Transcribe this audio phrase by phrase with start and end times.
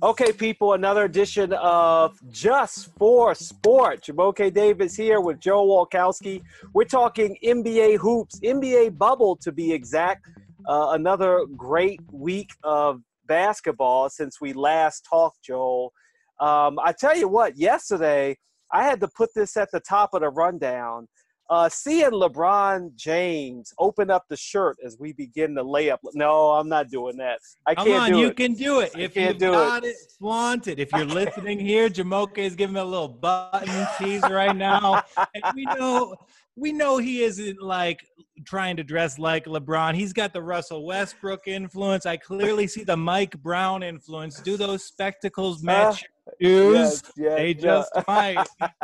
[0.00, 4.02] Okay, people, another edition of Just for Sport.
[4.02, 6.40] Jumoke Davis here with Joe Walkowski.
[6.72, 10.24] We're talking NBA hoops, NBA bubble to be exact.
[10.68, 15.92] Uh, another great week of basketball since we last talked, Joel.
[16.38, 18.36] Um, I tell you what, yesterday
[18.72, 21.08] I had to put this at the top of the rundown
[21.50, 25.98] uh, seeing LeBron James open up the shirt as we begin the layup.
[26.14, 27.38] No, I'm not doing that.
[27.66, 28.36] I Come can't Come on, do you it.
[28.36, 28.92] can do it.
[28.94, 29.88] I If can't you do got it.
[29.88, 30.78] it, flaunt it.
[30.78, 35.02] If you're listening here, Jumoke is giving me a little button tease right now.
[35.16, 36.14] And we know
[36.56, 38.04] we know he isn't like
[38.44, 39.94] trying to dress like LeBron.
[39.94, 42.04] He's got the Russell Westbrook influence.
[42.04, 44.40] I clearly see the Mike Brown influence.
[44.40, 46.04] Do those spectacles match
[46.40, 47.02] your shoes?
[47.04, 48.44] Yes, yes, they just might.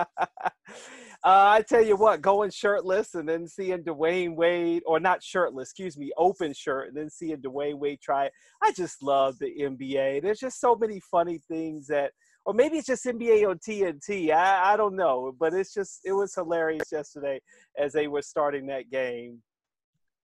[1.24, 5.70] Uh, I tell you what, going shirtless and then seeing Dwyane Wade, or not shirtless,
[5.70, 8.32] excuse me, open shirt, and then seeing Dwyane Wade try it.
[8.62, 10.20] I just love the NBA.
[10.20, 12.10] There's just so many funny things that,
[12.44, 14.32] or maybe it's just NBA on TNT.
[14.32, 17.40] I, I don't know, but it's just, it was hilarious yesterday
[17.78, 19.40] as they were starting that game.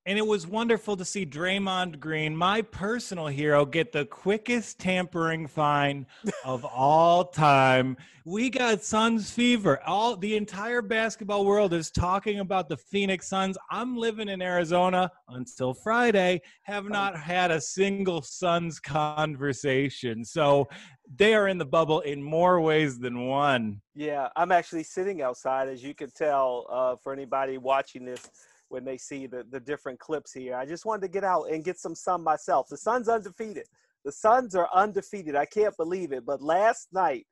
[0.06, 5.47] And it was wonderful to see Draymond Green, my personal hero, get the quickest tampering
[5.47, 6.06] fine
[6.43, 7.98] of all time.
[8.25, 9.78] We got Suns fever.
[9.84, 13.59] All the entire basketball world is talking about the Phoenix Suns.
[13.71, 20.25] I'm living in Arizona until Friday, have not had a single Suns conversation.
[20.25, 20.67] So
[21.15, 23.83] they are in the bubble in more ways than one.
[23.95, 28.31] Yeah, I'm actually sitting outside, as you can tell, uh, for anybody watching this
[28.71, 30.57] when they see the, the different clips here.
[30.57, 32.69] I just wanted to get out and get some sun myself.
[32.69, 33.67] The Suns undefeated.
[34.05, 35.37] The Suns are undefeated.
[35.37, 36.25] I can't believe it.
[36.25, 37.27] But last night,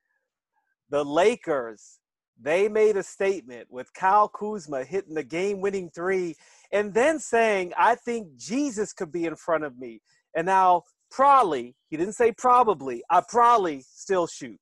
[0.91, 2.00] the Lakers,
[2.41, 6.34] they made a statement with Kyle Kuzma hitting the game winning three
[6.72, 10.00] and then saying, I think Jesus could be in front of me.
[10.36, 14.58] And now, probably, he didn't say probably, I probably still shoot.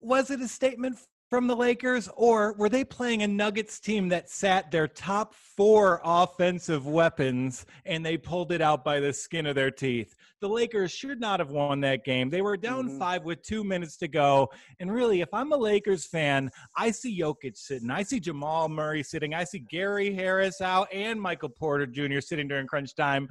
[0.00, 0.98] was it a statement
[1.32, 5.98] from the Lakers, or were they playing a Nuggets team that sat their top four
[6.04, 10.14] offensive weapons and they pulled it out by the skin of their teeth?
[10.42, 12.28] The Lakers should not have won that game.
[12.28, 12.98] They were down Mhm.
[12.98, 14.50] five with two minutes to go.
[14.78, 19.02] And really, if I'm a Lakers fan, I see Jokic sitting, I see Jamal Murray
[19.02, 22.20] sitting, I see Gary Harris out, and Michael Porter Jr.
[22.20, 23.26] sitting during crunch time.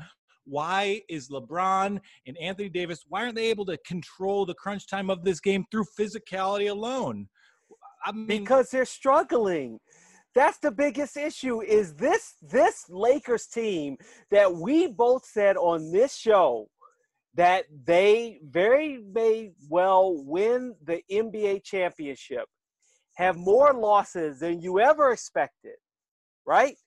[0.45, 5.11] Why is LeBron and Anthony Davis, why aren't they able to control the crunch time
[5.11, 7.29] of this game through physicality alone?
[8.03, 9.79] I mean, because they're struggling.
[10.33, 13.97] That's the biggest issue is this this Lakers team
[14.31, 16.69] that we both said on this show
[17.33, 22.45] that they very may well win the NBA championship
[23.15, 25.75] have more losses than you ever expected,
[26.45, 26.77] right?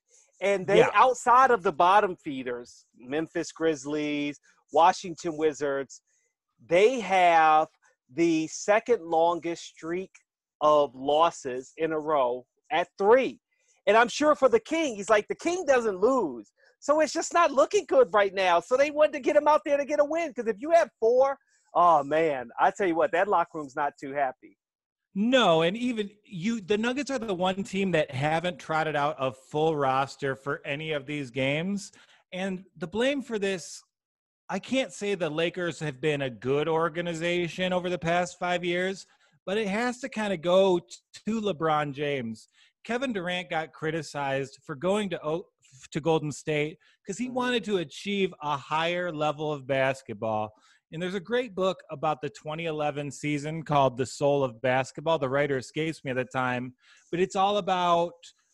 [0.41, 0.91] And they Yeah.
[0.95, 4.41] outside of the bottom feeders, Memphis Grizzlies,
[4.73, 6.03] Washington Wizards,
[6.67, 7.69] they have
[8.13, 10.11] the second longest streak
[10.65, 13.39] of losses in a row at three.
[13.87, 16.51] And I'm sure for the King, he's like, the King doesn't lose.
[16.81, 18.61] So it's just not looking good right now.
[18.61, 20.31] So they wanted to get him out there to get a win.
[20.31, 21.37] Because if you have four,
[21.75, 24.57] oh man, I tell you what, that locker room's not too happy.
[25.15, 29.33] No, and even you, the Nuggets are the one team that haven't trotted out a
[29.33, 31.93] full roster for any of these games.
[32.33, 33.83] And the blame for this,
[34.49, 39.07] I can't say the Lakers have been a good organization over the past five years,
[39.47, 40.79] but it has to kind of go
[41.27, 42.49] to LeBron James.
[42.85, 45.47] Kevin Durant got criticized for going to O-
[45.91, 47.33] to Golden State because he Mhm.
[47.33, 50.53] wanted to achieve a higher level of basketball.
[50.93, 55.19] And there's a great book about the 2011 season called The Soul of Basketball.
[55.19, 56.75] The writer escapes me at the time,
[57.11, 58.13] but it's all about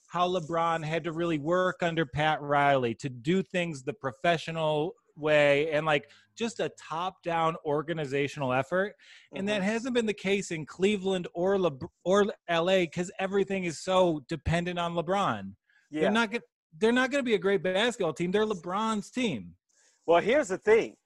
[0.08, 5.70] how LeBron had to really work under Pat Riley to do things the professional way
[5.72, 8.94] and like just a top down organizational effort.
[9.34, 9.64] And that Mhm.
[9.64, 14.78] hasn't been the case in Cleveland or Le- or LA because everything is so dependent
[14.78, 15.54] on LeBron.
[15.90, 16.00] yeah.
[16.02, 16.30] They're not
[16.78, 18.30] they're not going to be a great basketball team.
[18.30, 19.56] They're LeBron's team.
[20.06, 20.96] Well, here's the thing.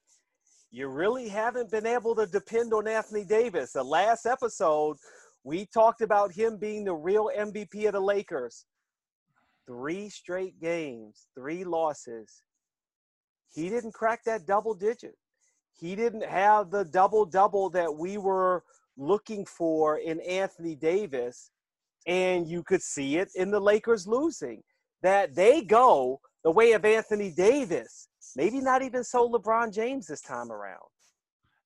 [0.70, 3.72] You really haven't been able to depend on Anthony Davis.
[3.72, 4.98] The last episode,
[5.42, 8.66] we talked about him being the real MVP of the Lakers.
[9.66, 12.42] Three straight games, three losses.
[13.54, 15.16] He didn't crack that double digit.
[15.78, 18.64] He didn't have the double double that we were
[18.96, 21.50] looking for in Anthony Davis.
[22.06, 24.62] And you could see it in the Lakers losing.
[25.02, 30.20] That they go the way of Anthony Davis maybe not even so LeBron James this
[30.20, 30.80] time around.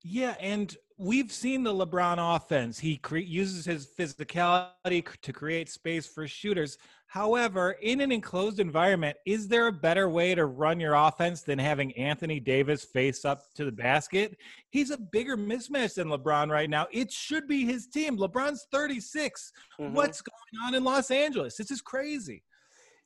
[0.02, 2.79] Yeah, and we've seen the LeBron offense.
[2.79, 6.79] He cre- uses his physicality to create space for shooters.
[7.09, 11.59] However, in an enclosed environment, is there a better way to run your offense than
[11.59, 14.37] having Anthony Davis face up to the basket?
[14.69, 16.87] He's a bigger mismatch than LeBron right now.
[16.93, 18.19] It should be his team.
[18.19, 19.53] LeBron's 36.
[19.81, 19.95] Mm-hmm.
[19.95, 21.57] What's going on in Los Angeles?
[21.57, 22.43] This is crazy.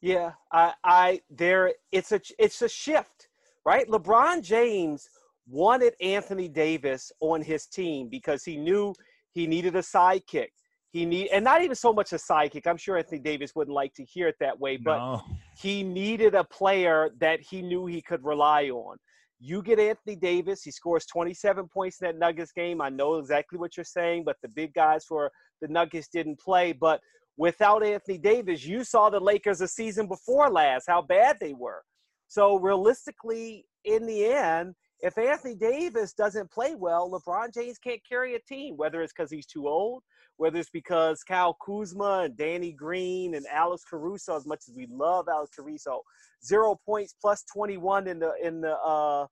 [0.01, 3.29] Yeah, I, I, there, it's a, it's a shift,
[3.65, 3.87] right?
[3.87, 5.09] LeBron James
[5.47, 8.95] wanted Anthony Davis on his team because he knew
[9.31, 10.49] he needed a sidekick.
[10.93, 12.67] He need and not even so much a sidekick.
[12.67, 15.23] I'm sure Anthony Davis wouldn't like to hear it that way, but no.
[15.57, 18.99] he needed a player that he knew he could rely on.
[19.41, 22.81] You get Anthony Davis, he scores 27 points in that Nuggets game.
[22.81, 26.73] I know exactly what you're saying, but the big guys for the Nuggets didn't play.
[26.73, 27.01] But
[27.39, 31.83] without Anthony Davis, you saw the Lakers a season before last, how bad they were.
[32.29, 38.37] So realistically, in the end, if Anthony Davis doesn't play well, LeBron James can't carry
[38.37, 40.05] a team, whether it's because he's too old,
[40.37, 44.87] whether it's because Kyle Kuzma and Danny Green and Alex Caruso, as much as we
[44.89, 46.03] love Alex Caruso,
[46.45, 49.27] zero points plus 21 in the in the uh,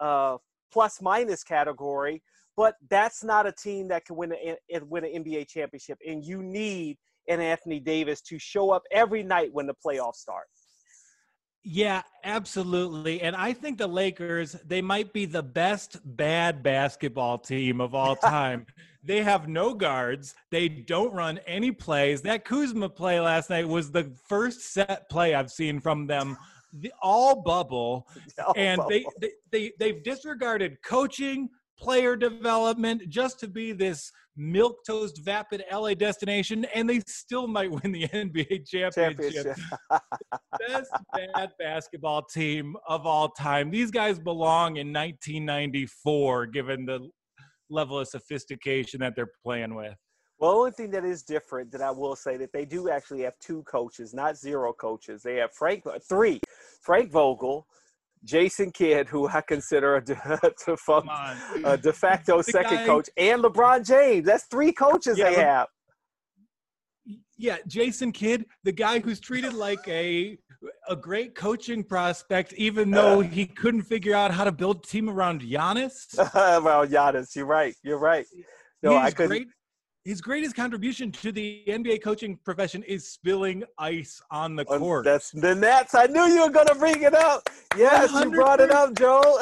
[0.00, 0.36] uh,
[0.70, 2.22] plus minus category.
[2.54, 6.42] But that's not a team that can win a, win an NBA championship, and you
[6.42, 10.46] need an Anthony Davis to show up every night when the playoffs start.
[11.70, 13.20] Yeah, absolutely.
[13.20, 18.16] And I think the Lakers, they might be the best bad basketball team of all
[18.36, 18.64] time.
[19.04, 20.34] they have no guards.
[20.50, 22.22] They don't run any plays.
[22.22, 26.38] That Kuzma play last night was the first set play I've seen from them.
[26.72, 28.08] The, all bubble.
[28.46, 28.90] All and bubble.
[28.90, 35.64] They, they, they, they've disregarded coaching, player development just to be this milk toast vapid
[35.70, 38.94] LA destination, and they still might win the NBA championship.
[38.94, 39.56] championship.
[40.68, 43.70] Best bad basketball team of all time.
[43.70, 47.10] These guys belong in 1994, given the
[47.68, 49.94] level of sophistication that they're playing with.
[50.38, 53.22] Well, the only thing that is different that I will say that they do actually
[53.22, 55.22] have two coaches, not zero coaches.
[55.22, 56.40] They have Frank three,
[56.80, 57.66] Frank Vogel,
[58.24, 60.14] Jason Kidd, who I consider a, de,
[61.64, 64.26] a de facto the second guy, coach, and LeBron James.
[64.26, 65.66] That's three coaches yeah, they have.
[67.36, 70.38] Yeah, Jason Kidd, the guy who's treated like a
[70.88, 73.22] a great coaching prospect, even though uh.
[73.22, 76.18] he couldn't figure out how to build a team around Giannis.
[76.34, 77.74] around Giannis, you're right.
[77.82, 78.26] You're right.
[78.82, 79.28] No, He's I could.
[79.28, 79.48] Great
[80.08, 85.04] his greatest contribution to the NBA coaching profession is spilling ice on the um, court.
[85.04, 85.94] That's the Nets.
[85.94, 87.42] I knew you were going to bring it up.
[87.76, 88.24] Yes, 100%.
[88.24, 89.40] you brought it up, Joel.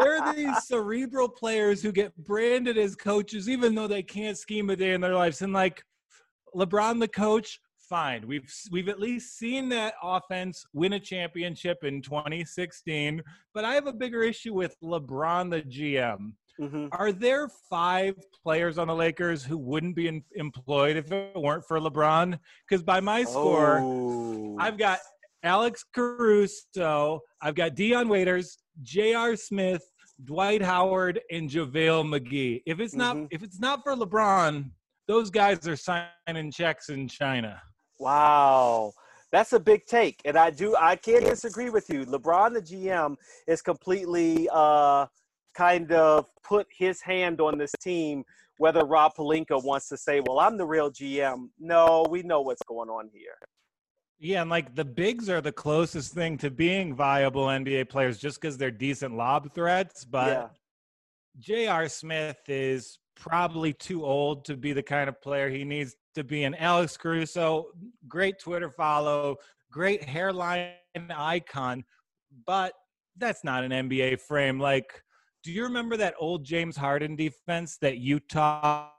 [0.00, 4.70] there are these cerebral players who get branded as coaches, even though they can't scheme
[4.70, 5.42] a day in their lives.
[5.42, 5.84] And like
[6.54, 7.60] LeBron, the coach,
[7.90, 8.26] fine.
[8.26, 13.22] We've we've at least seen that offense win a championship in 2016.
[13.52, 16.32] But I have a bigger issue with LeBron, the GM.
[16.60, 16.86] Mm-hmm.
[16.92, 21.64] Are there five players on the Lakers who wouldn't be in, employed if it weren't
[21.66, 22.38] for LeBron?
[22.68, 24.56] Because by my score, oh.
[24.58, 25.00] I've got
[25.42, 29.36] Alex Caruso, I've got Dion Waiters, J.R.
[29.36, 29.82] Smith,
[30.24, 32.62] Dwight Howard, and JaVale McGee.
[32.66, 33.26] If it's not mm-hmm.
[33.30, 34.70] if it's not for LeBron,
[35.06, 37.60] those guys are signing checks in China.
[37.98, 38.92] Wow.
[39.32, 40.20] That's a big take.
[40.24, 42.06] And I do I can't disagree with you.
[42.06, 43.16] LeBron the GM
[43.46, 45.06] is completely uh
[45.56, 48.24] kind of put his hand on this team,
[48.58, 51.48] whether Rob Pelinka wants to say, well, I'm the real GM.
[51.58, 53.36] No, we know what's going on here.
[54.18, 58.40] Yeah, and like the bigs are the closest thing to being viable NBA players just
[58.40, 60.04] because they're decent lob threats.
[60.04, 60.48] But yeah.
[61.38, 61.88] J.R.
[61.88, 66.44] Smith is probably too old to be the kind of player he needs to be.
[66.44, 67.66] And Alex Caruso,
[68.08, 69.36] great Twitter follow,
[69.70, 70.70] great hairline
[71.10, 71.84] icon,
[72.46, 72.72] but
[73.18, 74.58] that's not an NBA frame.
[74.58, 75.02] Like
[75.42, 78.90] do you remember that old James Harden defense that Utah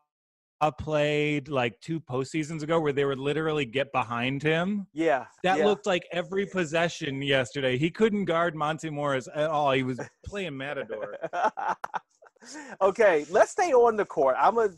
[0.79, 4.87] played like two postseasons ago where they would literally get behind him?
[4.93, 5.25] Yeah.
[5.43, 5.65] That yeah.
[5.65, 7.77] looked like every possession yesterday.
[7.77, 9.71] He couldn't guard Monte Morris at all.
[9.71, 11.17] He was playing Matador.
[12.81, 14.35] okay, let's stay on the court.
[14.39, 14.77] I'm going to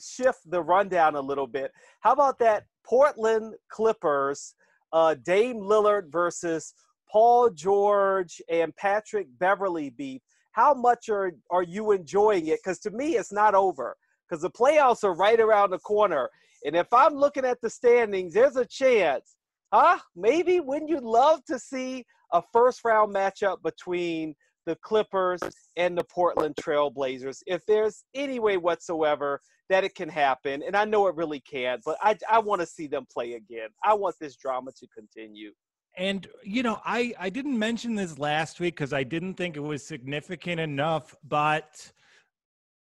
[0.00, 1.72] shift the rundown a little bit.
[2.00, 4.54] How about that Portland Clippers,
[4.92, 6.74] uh, Dame Lillard versus
[7.10, 10.20] Paul George and Patrick Beverley beef?
[10.54, 12.60] How much are are you enjoying it?
[12.64, 13.96] Because to me, it's not over.
[14.28, 16.30] Because the playoffs are right around the corner,
[16.64, 19.36] and if I'm looking at the standings, there's a chance,
[19.72, 19.98] huh?
[20.16, 24.34] Maybe wouldn't you love to see a first round matchup between
[24.64, 25.40] the Clippers
[25.76, 27.40] and the Portland Trailblazers?
[27.46, 31.82] If there's any way whatsoever that it can happen, and I know it really can't,
[31.84, 33.68] but I I want to see them play again.
[33.84, 35.50] I want this drama to continue.
[35.96, 39.60] And you know, I I didn't mention this last week because I didn't think it
[39.60, 41.92] was significant enough, but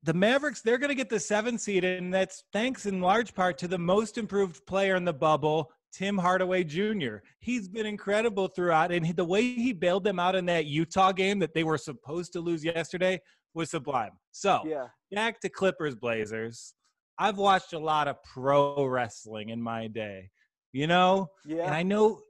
[0.05, 3.57] the Mavericks, they're going to get the seven seed, and that's thanks in large part
[3.59, 7.17] to the most improved player in the bubble, Tim Hardaway Jr.
[7.39, 11.39] He's been incredible throughout, and the way he bailed them out in that Utah game
[11.39, 13.19] that they were supposed to lose yesterday
[13.55, 14.11] was sublime.
[14.31, 14.89] So, Yeah.
[15.11, 16.75] back to Clippers Blazers.
[17.19, 20.31] I've watched a lot of pro wrestling in my day,
[20.73, 21.65] you know, Yeah.
[21.65, 22.21] and I know,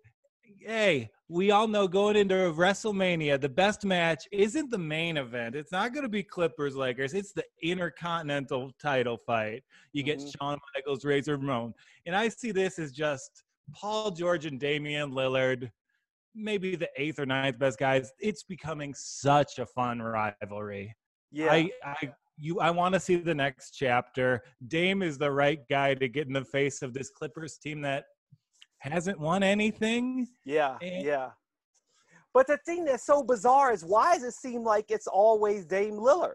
[0.60, 5.54] hey, we all know going into WrestleMania, the best match isn't the main event.
[5.54, 7.14] It's not going to be Clippers Lakers.
[7.14, 9.62] It's the Intercontinental title fight.
[9.92, 10.36] You get Mhm.
[10.38, 11.74] Shawn Michaels, Razor Ramon,
[12.06, 15.70] and I see this as just Paul George and Damian Lillard,
[16.34, 18.12] maybe the eighth or ninth best guys.
[18.20, 20.94] It's becoming such a fun rivalry.
[21.30, 21.52] yeah.
[21.52, 24.42] I, I, you, I want to see the next chapter.
[24.68, 28.04] Dame is the right guy to get in the face of this Clippers team that
[28.93, 30.29] hasn't won anything.
[30.45, 31.31] Yeah, And- yeah.
[32.33, 35.95] But the thing that's so bizarre is why does it seem like it's always Dame
[35.95, 36.35] Lillard?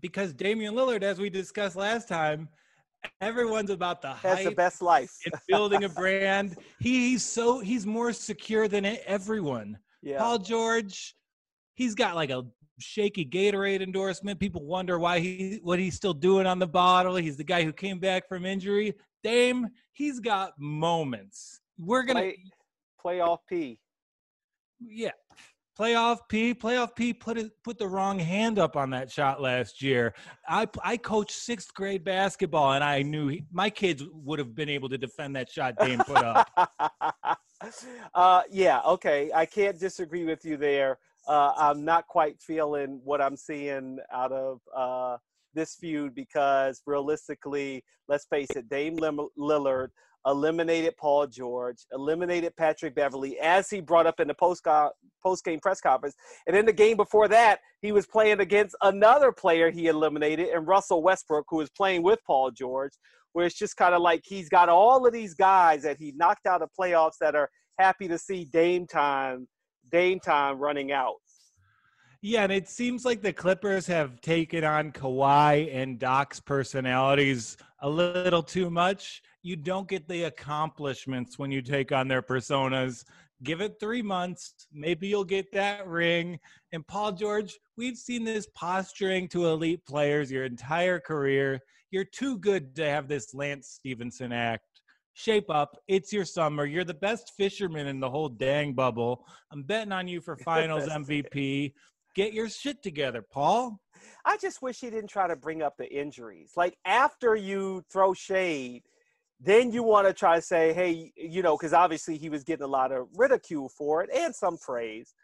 [0.00, 2.48] because Damian Lillard, as we discussed last time,
[3.20, 5.10] everyone's about the Has the best life.
[5.26, 6.56] and building a brand.
[6.80, 9.78] He's so he's more secure than everyone.
[10.02, 10.18] Yeah.
[10.18, 11.14] Paul George,
[11.74, 12.42] he's got like a
[12.80, 14.40] shaky Gatorade endorsement.
[14.40, 17.16] People wonder why he what he's still doing on the bottle.
[17.16, 18.94] He's the guy who came back from injury.
[19.22, 21.60] Dame, he's got moments.
[21.78, 22.38] We're gonna Play,
[23.04, 23.78] playoff P.
[24.80, 25.10] yeah.
[25.78, 29.80] Playoff P, playoff P put it put the wrong hand up on that shot last
[29.80, 30.14] year.
[30.46, 34.68] I I coached sixth grade basketball, and I knew he, my kids would have been
[34.68, 36.46] able to defend that shot Dame put up.
[38.14, 39.30] uh, yeah, okay.
[39.34, 40.98] I can't disagree with you there.
[41.26, 45.16] Uh, I'm not quite feeling what I'm seeing out of uh,
[45.54, 49.88] this feud because realistically, let's face it, Dame Lillard
[50.26, 54.66] eliminated Paul George, eliminated Patrick Beverley, as he brought up in the post
[55.22, 56.14] post game press conference.
[56.46, 60.66] And in the game before that, he was playing against another player he eliminated, and
[60.66, 62.92] Russell Westbrook, who was playing with Paul George.
[63.34, 66.44] Where it's just kind of like he's got all of these guys that he knocked
[66.44, 69.48] out of playoffs that are happy to see Dame time,
[69.90, 71.21] Dame time running out.
[72.24, 77.90] Yeah, and it seems like the Clippers have taken on Kawhi and Doc's personalities a
[77.90, 79.22] little too much.
[79.42, 83.04] You don't get the accomplishments when you take on their personas.
[83.42, 84.54] Give it three months.
[84.72, 86.38] Maybe you'll get that ring.
[86.70, 91.58] And Paul George, we've seen this posturing to elite players your entire career.
[91.90, 94.62] You're too good to have this Lance Stephenson act.
[95.14, 95.76] Shape up.
[95.88, 96.66] It's your summer.
[96.66, 99.26] You're the best fisherman in the whole dang bubble.
[99.50, 101.72] I'm betting on you for finals MVP.
[102.14, 103.80] Get your shit together, Paul.
[104.24, 106.52] I just wish he didn't try to bring up the injuries.
[106.56, 108.82] Like after you throw shade,
[109.40, 112.64] then you want to try to say, hey, you know, because obviously he was getting
[112.64, 115.14] a lot of ridicule for it and some praise.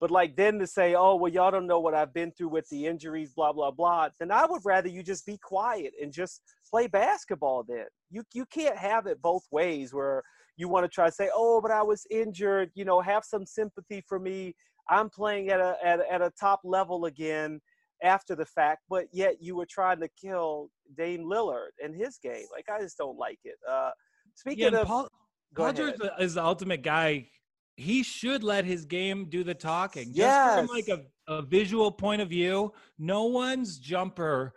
[0.00, 2.68] But like then to say, oh, well, y'all don't know what I've been through with
[2.70, 6.40] the injuries, blah, blah, blah, then I would rather you just be quiet and just
[6.68, 7.84] play basketball then.
[8.10, 10.22] You you can't have it both ways where
[10.56, 13.44] you want to try to say, oh, but I was injured, you know, have some
[13.44, 14.54] sympathy for me.
[14.90, 17.60] I'm playing at a at, a- at a top level again
[18.02, 22.46] after the fact, but yet you were trying to kill Dame Lillard and his game.
[22.54, 23.56] Like I just don't like it.
[23.70, 23.90] Uh,
[24.34, 25.08] speaking Yeah, of, Paul,
[25.54, 25.72] Paul.
[25.72, 27.28] George is the ultimate guy.
[27.76, 30.12] He should let his game do the talking.
[30.12, 34.52] Just from like a, a visual point of view, no one's jumper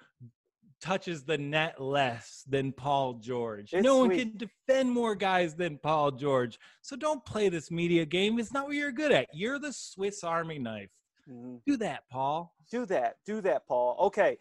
[0.83, 3.73] touches the net less than Paul George.
[3.73, 4.19] It's no one sweet.
[4.19, 6.59] can defend more guys than Paul George.
[6.81, 8.37] So don't play this media game.
[8.37, 9.27] It's not what you're good at.
[9.33, 10.89] You're the Swiss Army knife.
[11.29, 11.61] Mhm.
[11.65, 12.53] Do that, Paul.
[12.69, 13.95] do that, do that, Paul.
[14.07, 14.37] Okay,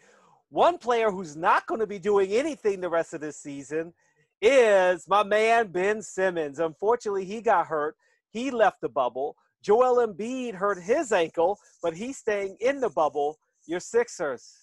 [0.49, 3.92] one player who's not going to be doing anything the rest of this season
[4.40, 6.58] is my man Ben Simmons.
[6.58, 7.96] Unfortunately, he got hurt.
[8.30, 9.37] He left the bubble.
[9.62, 13.38] Joel Embiid hurt his ankle, but he's staying in the bubble.
[13.66, 14.62] Your Sixers.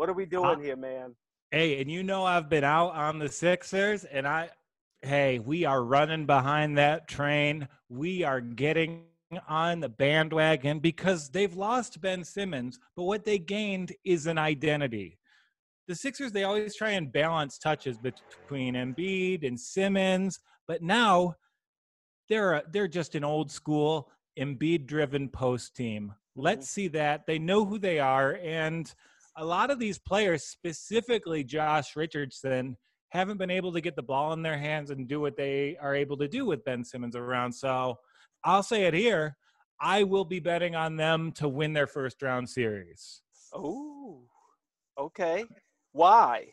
[0.00, 1.14] What are we doing here, man?
[1.50, 4.48] Hey, and you know I've been out on the Sixers, and I,
[5.02, 7.68] hey, we are running behind that train.
[7.90, 9.02] We are getting
[9.46, 15.18] on the bandwagon because they've lost Ben Simmons, but what they gained is an identity.
[15.86, 21.34] The Sixers, they always try and balance touches between Embiid and Simmons, but now
[22.30, 26.04] they're a, they're just an old school Embiid-driven post team.
[26.04, 26.40] Mm-hmm.
[26.40, 28.90] Let's see that they know who they are, and
[29.40, 32.76] a lot of these players, specifically Josh Richardson,
[33.08, 35.94] haven't been able to get the ball in their hands and do what they are
[35.94, 37.52] able to do with Ben Simmons around.
[37.52, 37.96] So
[38.44, 39.36] I'll say it here.
[39.80, 44.22] I will be betting on them to win their first round series Oh,
[44.98, 45.44] okay.
[45.92, 46.52] Why?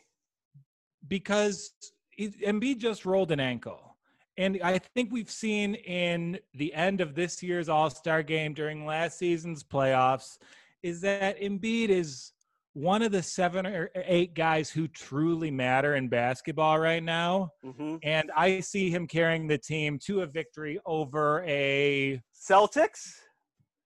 [1.06, 1.70] because
[2.18, 3.96] Embiid just rolled an ankle.
[4.36, 8.84] And I think we've seen in the end of this year's All Star game during
[8.86, 10.38] last season's playoffs
[10.82, 12.32] is that Embiid is
[12.74, 17.50] one of the seven or eight guys who truly matter in basketball right now.
[17.64, 23.12] hmm And I see him carrying the team to a victory over a Celtics.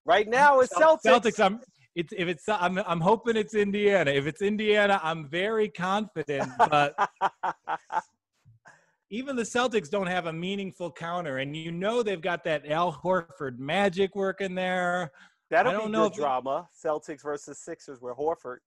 [0.04, 1.06] Right now, it's Celtics.
[1.06, 1.44] Celtics.
[1.44, 1.60] I'm
[1.94, 4.10] it's if it's I'm I'm hoping it's Indiana.
[4.10, 6.50] If it's Indiana, I'm very confident.
[6.58, 6.94] But
[9.10, 12.92] even the Celtics don't have a meaningful counter, and you know they've got that Al
[12.92, 15.12] Horford magic working there.
[15.50, 16.68] That'll I don't be know good drama.
[16.84, 18.58] Celtics versus Sixers where Horford.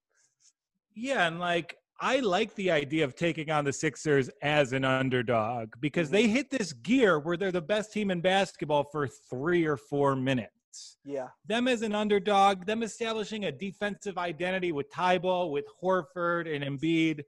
[0.96, 5.74] Yeah, and like I like the idea of taking on the Sixers as an underdog
[5.80, 9.78] because they hit this gear where they're the best team in basketball for three or
[9.78, 10.98] four minutes.
[11.06, 11.30] Yeah.
[11.46, 17.22] Them as an underdog, them establishing a defensive identity with Thybulle, with Horford and Embiid.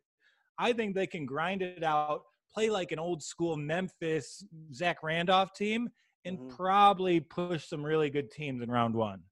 [0.60, 4.44] I think they can grind it out, play like an old school Memphis
[4.74, 5.90] Zach Randolph team,
[6.26, 6.50] and Mhm.
[6.50, 9.24] probably push some really good teams in round one.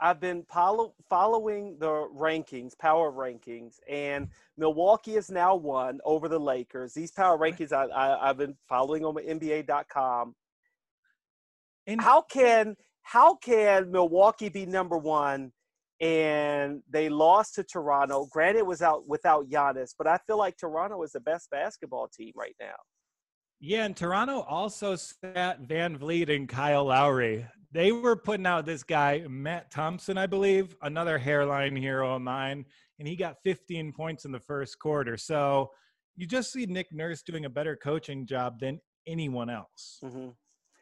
[0.00, 6.38] I've been follow, following the rankings, power rankings, and Milwaukee is now one over the
[6.38, 6.92] Lakers.
[6.92, 10.34] These power rankings I, I, I've been following on NBA.com.
[11.86, 15.52] And How can how can Milwaukee be number one
[16.00, 18.26] and they lost to Toronto?
[18.26, 22.08] Granted, it was out without Giannis, but I feel like Toronto is the best basketball
[22.08, 22.74] team right now.
[23.60, 27.46] Yeah, and Toronto also sat VanVleet and Kyle Lowry.
[27.76, 32.64] They were putting out this guy, Matt Thompson, I believe, another hairline hero of mine,
[32.98, 35.18] and he got 15 points in the first quarter.
[35.18, 35.72] So
[36.16, 39.98] you just see Nick Nurse doing a better coaching job than anyone else.
[40.02, 40.28] Mm-hmm.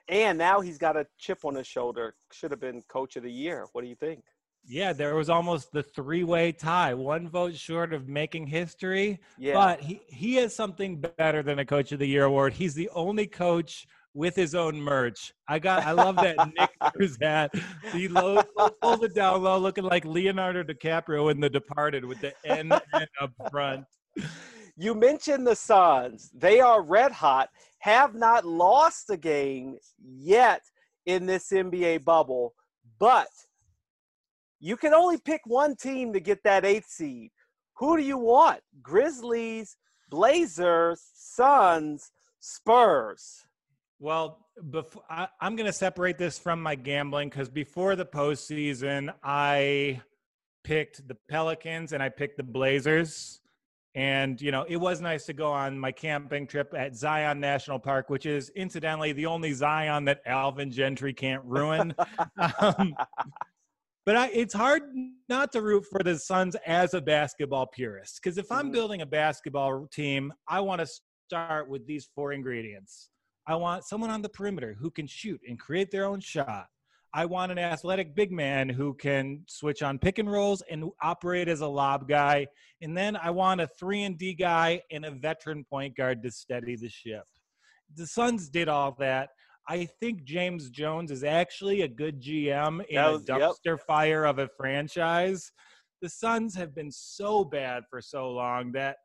[0.09, 2.15] And now he's got a chip on his shoulder.
[2.33, 3.67] Should have been coach of the year.
[3.73, 4.23] What do you think?
[4.65, 9.19] Yeah, there was almost the three way tie, one vote short of making history.
[9.37, 9.55] Yeah.
[9.55, 12.53] But he, he has something better than a coach of the year award.
[12.53, 13.85] He's the only coach
[14.15, 15.33] with his own merch.
[15.49, 17.53] I got I love that Nick Nurse hat.
[17.93, 18.43] He low,
[18.81, 23.33] pulls it down low, looking like Leonardo DiCaprio in The Departed with the N up
[23.51, 23.85] front.
[24.77, 26.31] You mentioned the Suns.
[26.35, 30.63] They are red hot, have not lost a game yet
[31.07, 32.55] in this NBA bubble,
[32.99, 33.29] but
[34.61, 37.31] you can only pick one team to get that eighth seed.
[37.79, 38.61] Who do you want?
[38.83, 39.77] Grizzlies,
[40.09, 43.45] Blazers, Suns, Spurs.
[43.99, 49.13] Well, before, I, I'm going to separate this from my gambling because before the postseason,
[49.23, 50.01] I
[50.65, 53.41] picked the Pelicans and I picked the Blazers.
[53.97, 57.79] And, you know, it was nice to go on my camping trip at Zion National
[57.79, 61.95] Park, which is incidentally the only Zion that Alvin Gentry can't ruin.
[62.61, 62.95] um,
[64.05, 64.83] but I, it's hard
[65.29, 68.21] not to root for the Suns as a basketball purist.
[68.23, 68.73] Because if I'm Mhm.
[68.73, 70.89] building a basketball team, I want to
[71.29, 73.11] start with these four ingredients.
[73.47, 76.67] I want someone on the perimeter who can shoot and create their own shot.
[77.13, 81.47] I want an athletic big man who can switch on pick and rolls and operate
[81.49, 82.47] as a lob guy.
[82.83, 86.31] And then I want a three and D guy and a veteran point guard to
[86.31, 87.25] steady the ship.
[87.95, 89.29] The Suns did all that.
[89.69, 93.41] I think James Jones is actually a good GM in That a was- yep.
[93.41, 95.53] dumpster fire of a franchise.
[96.03, 98.97] The Suns have been so bad for so long that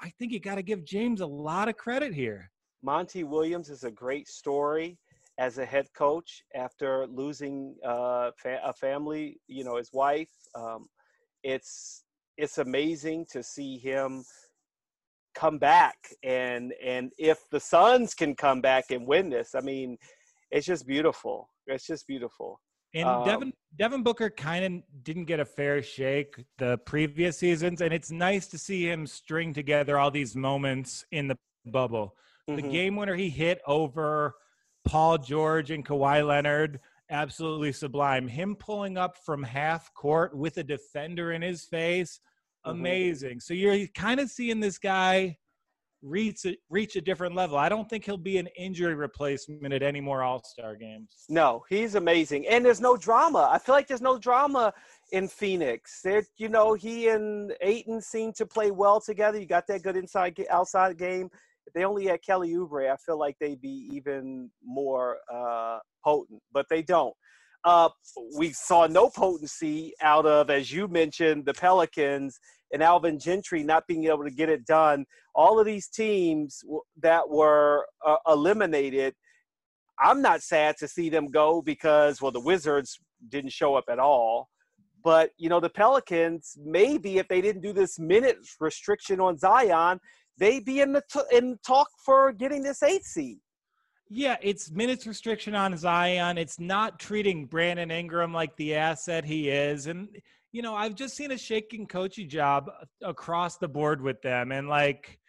[0.00, 2.50] I think you got to give James a lot of credit here.
[2.82, 4.98] Monty Williams is a great story
[5.38, 10.30] as a head coach after losing uh, fa- a family, you know, his wife.
[10.54, 10.88] Um,
[11.42, 12.04] it's
[12.36, 14.24] it's amazing to see him
[15.34, 19.96] come back and and if the Suns can come back and win this, I mean,
[20.50, 21.48] it's just beautiful.
[21.66, 22.60] It's just beautiful.
[22.94, 27.80] And Um, Devin Devin Booker kind of didn't get a fair shake the previous seasons,
[27.80, 32.16] and it's nice to see him string together all these moments in the bubble.
[32.56, 32.70] The Mhm.
[32.70, 34.34] game winner he hit over
[34.84, 38.28] Paul George and Kawhi Leonard, absolutely sublime.
[38.28, 42.20] Him pulling up from half court with a defender in his face,
[42.66, 42.70] Mhm.
[42.70, 43.40] amazing.
[43.40, 45.38] So you're kind of seeing this guy
[46.02, 47.58] reach a, reach a different level.
[47.58, 51.26] I don't think he'll be an injury replacement at any more All Star games.
[51.28, 53.50] No, he's amazing, and there's no drama.
[53.52, 54.72] I feel like there's no drama
[55.12, 56.00] in Phoenix.
[56.00, 59.38] There, you know, he and Ayton seem to play well together.
[59.38, 61.30] You got that good inside outside game.
[61.70, 66.42] If they only had Kelly Oubre, I feel like they'd be even more uh, potent,
[66.52, 67.14] but they don't.
[67.62, 67.90] Uh,
[68.36, 72.40] we saw no potency out of, as you mentioned, the Pelicans
[72.72, 75.04] and Alvin Gentry not being able to get it done.
[75.34, 76.64] All of these teams
[77.00, 79.14] that were uh, eliminated
[80.00, 83.98] I'm not sad to see them go because, well, the Wizards didn't show up at
[83.98, 84.48] all.
[85.04, 90.00] But, you know, the Pelicans, maybe if they didn't do this minute restriction on Zion,
[90.40, 93.38] they'd be in the t- in talk for getting this eighth seed.
[94.08, 96.36] Yeah, it's minutes restriction on Zion.
[96.36, 99.86] It's not treating Brandon Ingram like the asset he is.
[99.86, 100.08] And
[100.50, 102.68] you know, I've just seen a shaking coachy job
[103.02, 104.50] across the board with them.
[104.50, 105.20] And like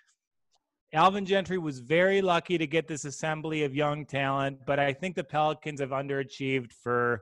[0.93, 5.15] Alvin Gentry was very lucky to get this assembly of young talent, but I think
[5.15, 7.21] the Pelicans have underachieved for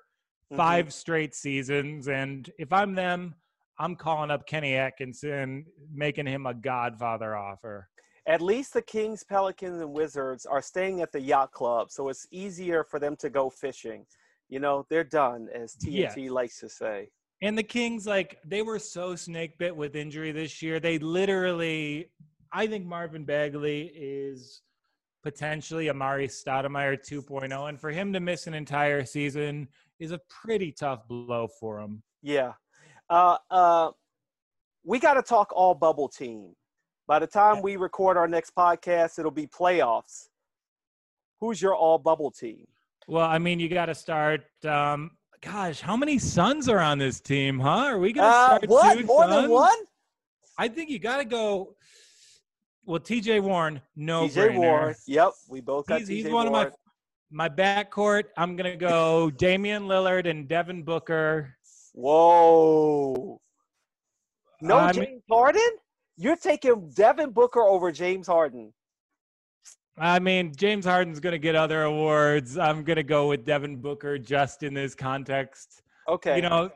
[0.55, 0.91] 5 mm-hmm.
[0.91, 2.07] straight seasons.
[2.07, 3.35] And if I'm them,
[3.79, 7.87] I'm calling up Kenny Atkinson, making him a godfather offer.
[8.27, 12.27] At least the Kings, Pelicans, and Wizards are staying at the yacht club, so it's
[12.31, 14.05] easier for them to go fishing.
[14.49, 16.31] You know, they're done, as TNT yeah.
[16.31, 17.09] likes to say.
[17.41, 20.79] And the Kings, like, they were so snake bit with injury this year.
[20.79, 22.11] They literally,
[22.51, 24.61] I think Marvin Bagley is
[25.23, 27.69] potentially Amar'e Stoudemire 2.0.
[27.69, 32.03] And for him to miss an entire season is a pretty tough blow for him.
[32.21, 32.53] Yeah.
[33.09, 33.91] Uh, uh,
[34.83, 36.55] we got to talk all bubble team.
[37.07, 40.27] By the time we record our next podcast, it'll be playoffs.
[41.39, 42.67] Who's your all bubble team?
[43.07, 44.43] Well, I mean, you got to start.
[44.63, 47.85] Um, gosh, how many Suns are on this team, huh?
[47.85, 48.97] Are we gonna uh, start what?
[48.97, 49.77] two More than one?
[50.57, 51.75] I think you got to go.
[52.85, 53.39] Well, T.J.
[53.39, 54.27] Warren, no.
[54.27, 54.57] T.J.
[54.57, 55.99] Warren, yep, we both got.
[55.99, 56.67] He's, he's one Warren.
[56.67, 56.73] of
[57.31, 58.25] my my backcourt.
[58.37, 61.55] I'm gonna go Damian Lillard and Devin Booker.
[61.99, 63.41] Whoa!
[64.61, 65.69] No uh, James mean, Harden.
[66.15, 68.73] You're taking Devin Booker over James Harden.
[69.97, 72.57] I mean, James Harden's going to get other awards.
[72.57, 75.81] I'm going to go with Devin Booker just in this context.
[76.07, 76.37] Okay.
[76.37, 76.69] You know,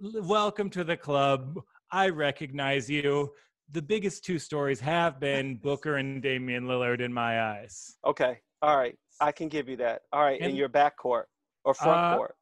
[0.00, 1.60] welcome to the club.
[1.92, 3.30] I recognize you.
[3.70, 7.98] The biggest two stories have been Booker and Damian Lillard in my eyes.
[8.04, 8.40] Okay.
[8.62, 8.98] All right.
[9.20, 10.02] I can give you that.
[10.12, 10.40] All right.
[10.40, 11.26] And, in your backcourt
[11.64, 12.34] or front uh, court.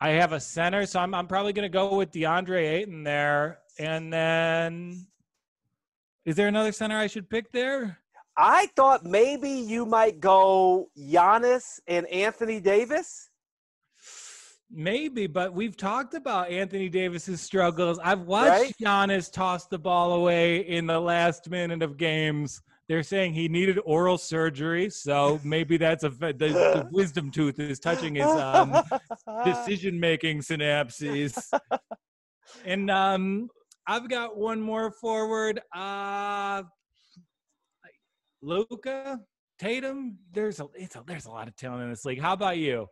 [0.00, 3.60] I have a center, so I'm, I'm probably going to go with DeAndre Ayton there.
[3.78, 5.06] And then,
[6.24, 7.98] is there another center I should pick there?
[8.36, 13.30] I thought maybe you might go Giannis and Anthony Davis.
[14.70, 17.98] Maybe, but we've talked about Anthony Davis's struggles.
[18.02, 18.74] I've watched right?
[18.82, 22.60] Giannis toss the ball away in the last minute of games.
[22.88, 27.80] They're saying he needed oral surgery, so maybe that's a the, the wisdom tooth is
[27.80, 28.74] touching his um,
[29.44, 31.36] decision-making synapses.
[32.64, 33.48] And um,
[33.88, 35.60] I've got one more forward.
[35.74, 36.62] Uh,
[38.40, 39.20] Luka,
[39.58, 40.18] Tatum.
[40.32, 42.20] There's a, a, there's a lot of talent in this league.
[42.20, 42.86] How about you?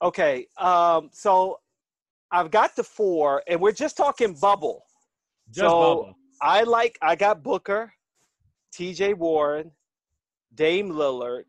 [0.00, 1.58] Okay, um, so
[2.30, 4.82] I've got the four, and we're just talking bubble.
[5.48, 6.14] Just so bubble.
[6.40, 7.92] I like I got Booker,
[8.72, 9.14] T.J.
[9.14, 9.70] Warren,
[10.54, 11.44] Dame Lillard,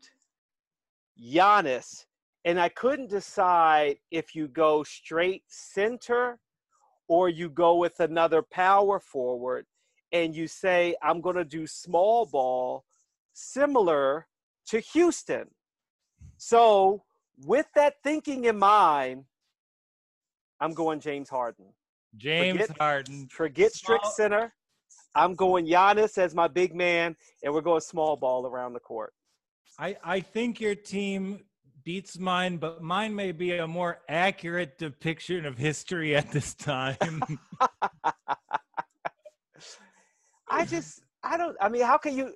[1.20, 2.04] Giannis,
[2.44, 6.38] and I couldn't decide if you go straight center
[7.08, 9.66] or you go with another power forward
[10.12, 12.84] and you say I'm going to do small ball
[13.32, 14.26] similar
[14.66, 15.46] to Houston.
[16.36, 17.02] So,
[17.44, 19.24] with that thinking in mind,
[20.60, 21.66] I'm going James Harden.
[22.16, 23.28] James forget, Harden.
[23.28, 24.54] Forget strict center.
[25.14, 29.12] I'm going Giannis as my big man, and we're going small ball around the court.
[29.78, 31.44] I, I think your team
[31.84, 36.96] beats mine, but mine may be a more accurate depiction of history at this time.
[40.48, 42.34] I just, I don't, I mean, how can you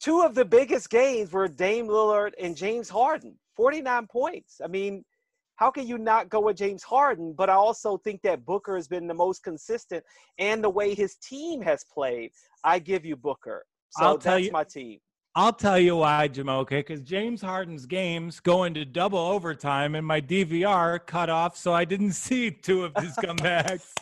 [0.00, 4.60] two of the biggest games were Dame Lillard and James Harden, 49 points.
[4.64, 5.04] I mean,
[5.60, 7.34] how can you not go with James Harden?
[7.36, 10.02] But I also think that Booker has been the most consistent
[10.38, 12.30] and the way his team has played.
[12.64, 13.66] I give you Booker.
[13.90, 15.00] So I'll tell that's you, my team.
[15.36, 20.20] I'll tell you why, Jumoke, because James Harden's games go into double overtime, and my
[20.20, 23.92] DVR cut off, so I didn't see two of his comebacks.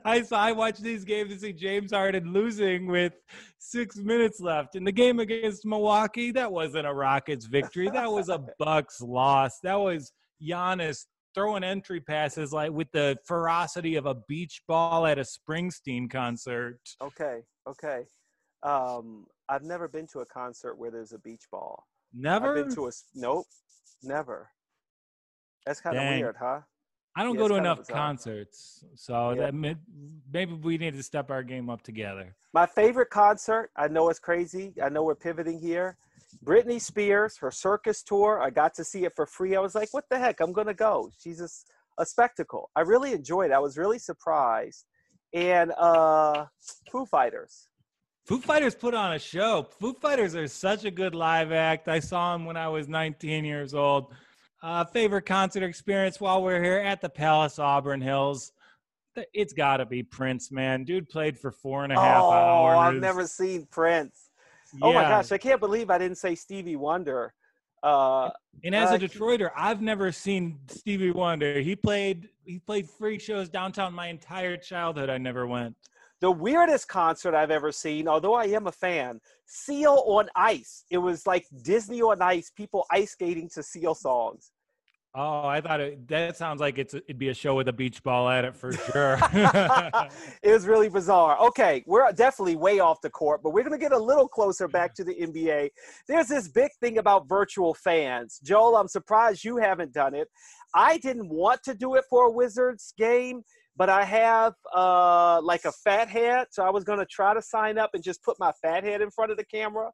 [0.04, 3.14] I saw I watched these games to see James Harden losing with
[3.58, 4.74] six minutes left.
[4.74, 7.88] In the game against Milwaukee, that wasn't a Rockets victory.
[7.88, 9.60] That was a Bucks loss.
[9.60, 15.18] That was Giannis throwing entry passes like with the ferocity of a beach ball at
[15.18, 16.78] a Springsteen concert.
[17.02, 18.04] Okay, okay.
[18.62, 21.84] Um, I've never been to a concert where there's a beach ball.
[22.12, 22.56] Never.
[22.56, 23.46] I've been to a nope,
[24.02, 24.50] never.
[25.66, 26.60] That's kind of weird, huh?
[27.16, 29.50] I don't yeah, go to enough concerts, so yeah.
[29.50, 29.76] that
[30.32, 32.34] maybe we need to step our game up together.
[32.52, 34.72] My favorite concert, I know it's crazy.
[34.82, 35.96] I know we're pivoting here.
[36.44, 38.40] Britney Spears, her circus tour.
[38.42, 39.56] I got to see it for free.
[39.56, 40.40] I was like, "What the heck?
[40.40, 41.48] I'm gonna go." She's a,
[42.00, 42.70] a spectacle.
[42.74, 43.50] I really enjoyed.
[43.50, 43.54] it.
[43.54, 44.84] I was really surprised.
[45.32, 46.46] And uh,
[46.90, 47.68] Foo Fighters.
[48.24, 49.66] Foo Fighters put on a show.
[49.78, 51.88] Foo Fighters are such a good live act.
[51.88, 54.14] I saw them when I was 19 years old.
[54.62, 58.52] Uh, favorite concert experience while we're here at the Palace Auburn Hills.
[59.34, 60.84] It's got to be Prince, man.
[60.84, 62.78] Dude played for four and a half oh, hours.
[62.78, 64.23] I've never seen Prince.
[64.74, 64.86] Yeah.
[64.86, 67.32] Oh my gosh, I can't believe I didn't say Stevie Wonder.
[67.82, 68.30] Uh,
[68.64, 71.60] And as Uh, a Detroiter, I've never seen Stevie Wonder.
[71.60, 75.08] He played he played free shows downtown my entire childhood.
[75.10, 75.76] I never went.
[76.20, 80.84] the weirdest concert I've ever seen, although I am a fan, Seal on Ice.
[80.90, 84.50] It was like Disney on Ice, people ice skating to Seal songs.
[85.16, 88.02] Oh, I thought it, that sounds like it's it'd be a show with a beach
[88.02, 89.16] ball at it for sure.
[90.42, 91.38] it was really bizarre.
[91.38, 94.66] Okay, we're definitely way off the court, but we're going to get a little closer
[94.66, 95.70] back to the NBA.
[96.08, 98.40] There's this big thing about virtual fans.
[98.42, 100.26] Joel, I'm surprised you haven't done it.
[100.74, 103.44] I didn't want to do it for a Wizards game,
[103.76, 107.42] but I have uh, like a fat head, so I was going to try to
[107.42, 109.92] sign up and just put my fat head in front of the camera.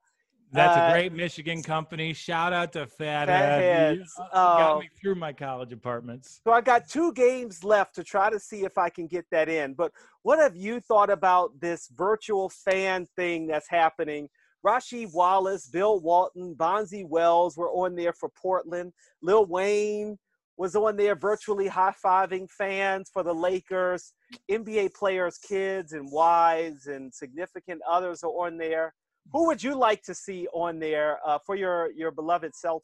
[0.53, 2.13] That's Uh, a great Michigan company.
[2.13, 3.29] Shout out to Fathead.
[3.29, 4.15] Fatheads.
[4.19, 4.81] You got Oh.
[4.81, 6.41] me through my college apartments.
[6.45, 9.49] So I got two games left to try to see if I can get that
[9.49, 9.75] in.
[9.75, 14.29] But what have you thought about this virtual fan thing that's happening?
[14.67, 18.93] Rasheed Wallace, Bill Walton, Bonzi Wells were on there for Portland.
[19.23, 20.19] Lil Wayne
[20.59, 24.13] was on there virtually high fiving fans for the Lakers.
[24.51, 28.95] NBA players' kids and wives and significant others are on there.
[29.33, 32.81] Who would you like to see on there uh, for your, your beloved Celtics?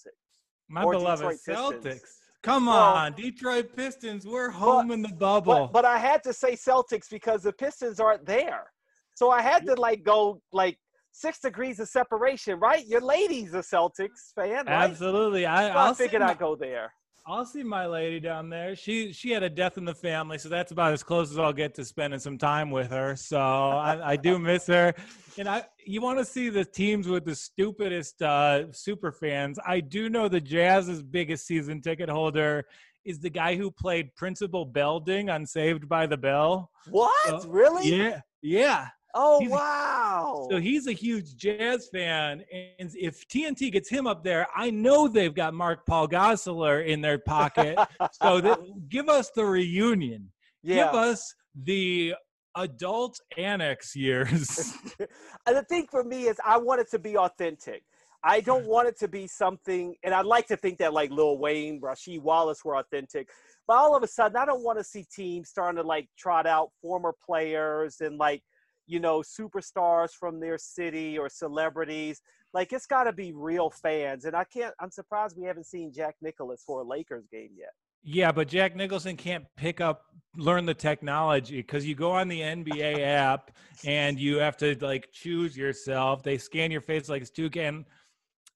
[0.69, 1.85] My beloved Detroit Pistons.
[1.85, 2.11] Celtics.
[2.43, 4.27] Come Well- on, Detroit Pistons.
[4.27, 5.67] We're home in the bubble.
[5.67, 8.71] But, but I had to say Celtics because the Pistons aren't there.
[9.15, 10.79] So I had to like go like
[11.13, 12.87] six degrees of separation, right?
[12.87, 14.69] Your lady's a Celtics fan, right?
[14.69, 15.47] Absolutely.
[15.47, 16.93] I, So I figured my, I'd go there.
[17.29, 18.77] I'll see my lady down there.
[18.77, 21.53] She she had a death in the family, so that's about as close as I'll
[21.53, 23.17] get to spending some time with her.
[23.17, 24.95] So I, I do miss her.
[25.37, 29.59] And I you want to see the teams with the stupidest uh, super fans.
[29.67, 32.65] I do know the Jazz's biggest season ticket holder
[33.05, 36.71] is the guy who played Principal Belding on Saved by the Bell.
[36.91, 37.43] What?
[37.43, 37.89] So- really?
[37.89, 38.21] Yeah.
[38.43, 38.89] Yeah.
[39.19, 40.47] Oh He's- wow.
[40.51, 45.09] So he's a huge jazz fan, and if TNT gets him up there, I know
[45.09, 47.79] they've got Mark Paul Gosselaar in their pocket.
[48.13, 48.59] so that,
[48.91, 50.31] give us the reunion.
[50.63, 50.87] yeah.
[50.87, 52.15] Give us the
[52.57, 54.75] adult annex years.
[55.47, 57.83] and the thing for me is I want it to be authentic.
[58.23, 61.39] I don't want it to be something, and I'd like to think that like Lil
[61.39, 63.29] Wayne, Rasheed Wallace were authentic.
[63.67, 66.47] But all of a sudden, I don't want to see teams starting to like trot
[66.47, 68.43] out former players and like,
[68.87, 72.21] you know, superstars from their city or celebrities.
[72.55, 74.25] Like it's got to be real fans.
[74.25, 77.73] And I can't, I'm surprised we haven't seen Jack Nicholas for a Lakers game yet.
[78.03, 80.03] yeah, but Jack Nicholson can't pick up,
[80.37, 83.51] learn the technology because you go on the NBA app
[83.85, 86.23] and you have to like choose yourself.
[86.23, 87.69] They scan your face like it's 2K.
[87.69, 87.85] And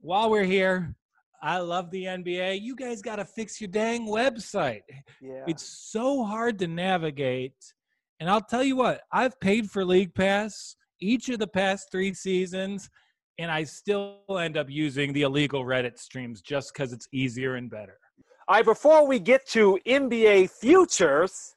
[0.00, 0.94] while we're here,
[1.42, 2.60] I love the NBA.
[2.60, 4.82] You guys got to fix your dang website.
[5.20, 5.44] Yeah.
[5.46, 7.54] It's so hard to navigate.
[8.20, 12.12] And I'll tell you what, I've paid for League Pass each of the past three
[12.12, 12.90] seasons,
[13.38, 17.70] and I still end up using the illegal Reddit streams just because it's easier and
[17.70, 17.98] better.
[18.46, 21.54] All right, before we get to NBA futures,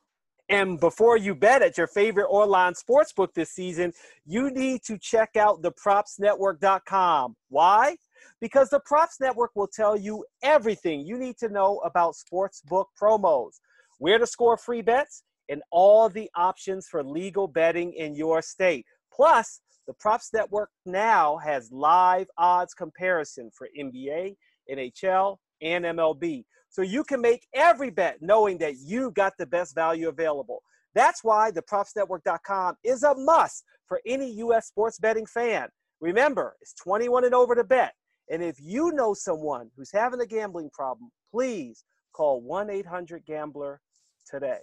[0.49, 3.91] and before you bet at your favorite online sportsbook this season,
[4.25, 7.35] you need to check out thepropsnetwork.com.
[7.49, 7.95] Why?
[8.39, 13.53] Because the Props Network will tell you everything you need to know about sportsbook promos,
[13.99, 15.23] where to score free bets,
[15.53, 18.87] and all the options for legal betting in your state.
[19.13, 24.35] Plus, the Props Network now has live odds comparison for NBA,
[24.71, 26.45] NHL, and MLB.
[26.69, 30.63] So you can make every bet knowing that you got the best value available.
[30.95, 34.69] That's why the propsnetwork.com is a must for any U.S.
[34.69, 35.67] sports betting fan.
[36.01, 37.93] Remember, it's 21 and over to bet.
[38.31, 43.81] And if you know someone who's having a gambling problem, please call 1 800 Gambler
[44.25, 44.61] today.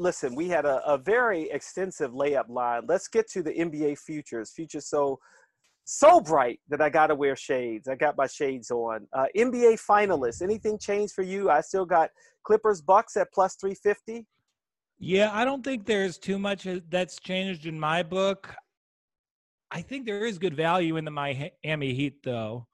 [0.00, 2.82] Listen, we had a, a very extensive layup line.
[2.88, 4.50] Let's get to the NBA futures.
[4.50, 5.18] Futures so
[5.84, 7.86] so bright that I got to wear shades.
[7.86, 9.06] I got my shades on.
[9.12, 10.40] Uh, NBA finalists.
[10.40, 11.50] Anything changed for you?
[11.50, 12.08] I still got
[12.44, 14.26] Clippers Bucks at plus 350.
[14.98, 18.54] Yeah, I don't think there's too much that's changed in my book.
[19.70, 22.66] I think there is good value in the Miami Heat, though.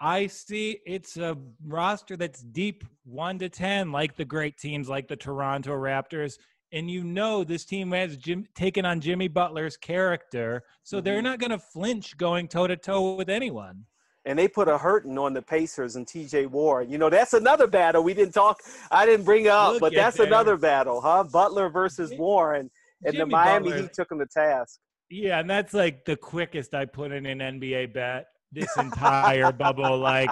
[0.00, 5.08] I see it's a roster that's deep one to 10, like the great teams like
[5.08, 6.38] the Toronto Raptors.
[6.72, 10.62] And you know, this team has Jim, taken on Jimmy Butler's character.
[10.84, 11.24] So they're Mhm.
[11.24, 13.86] not going to flinch going toe to toe with anyone.
[14.24, 16.90] And they put a hurting on the Pacers and TJ Warren.
[16.90, 20.18] You know, that's another battle we didn't talk, I didn't bring up, Look but that's
[20.18, 20.26] there.
[20.26, 21.24] another battle, huh?
[21.24, 22.70] Butler versus Warren.
[23.04, 24.78] And the Miami Butler- Heat took him to task.
[25.08, 29.98] Yeah, and that's like the quickest I put in an NBA bet this entire bubble.
[29.98, 30.30] Like,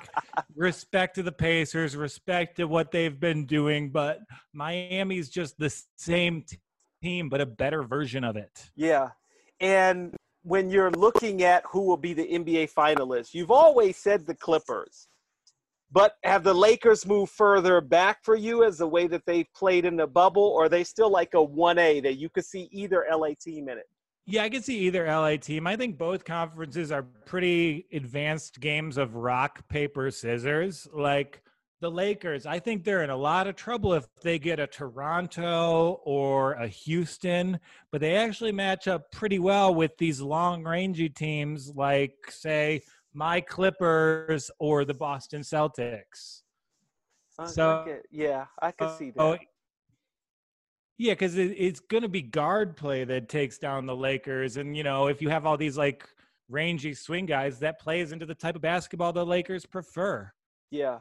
[0.55, 4.21] respect to the Pacers, respect to what they've been doing, but
[4.53, 6.59] Miami's just the same t-
[7.03, 8.71] team, but a better version of it.
[8.77, 9.11] Yeah.
[9.61, 14.35] And when you're looking at who will be the NBA finalists, you've always said the
[14.35, 15.09] Clippers.
[15.91, 19.87] But have the Lakers moved further back for you as the way that they've played
[19.87, 23.07] in the bubble, or are they still like a 1A that you could see either
[23.11, 23.87] LA team in it?
[24.31, 25.67] Yeah, I can see either LA team.
[25.67, 30.87] I think both conferences are pretty advanced games of rock, paper, scissors.
[30.93, 31.41] Like
[31.81, 36.03] the Lakers, I think they're in a lot of trouble if they get a Toronto
[36.05, 37.59] or a Houston,
[37.91, 42.83] but they actually match up pretty well with these long rangey teams like, say,
[43.15, 46.43] my Clippers or the Boston Celtics.
[47.47, 49.41] so, yeah, I can see oh, that.
[49.41, 49.45] Oh,
[50.99, 54.57] yeah, because it, it's going to be guard play that takes down the Lakers.
[54.57, 56.07] And, you know, if you have all these like
[56.49, 60.31] rangy swing guys, that plays into the type of basketball the Lakers prefer.
[60.71, 60.99] Yeah.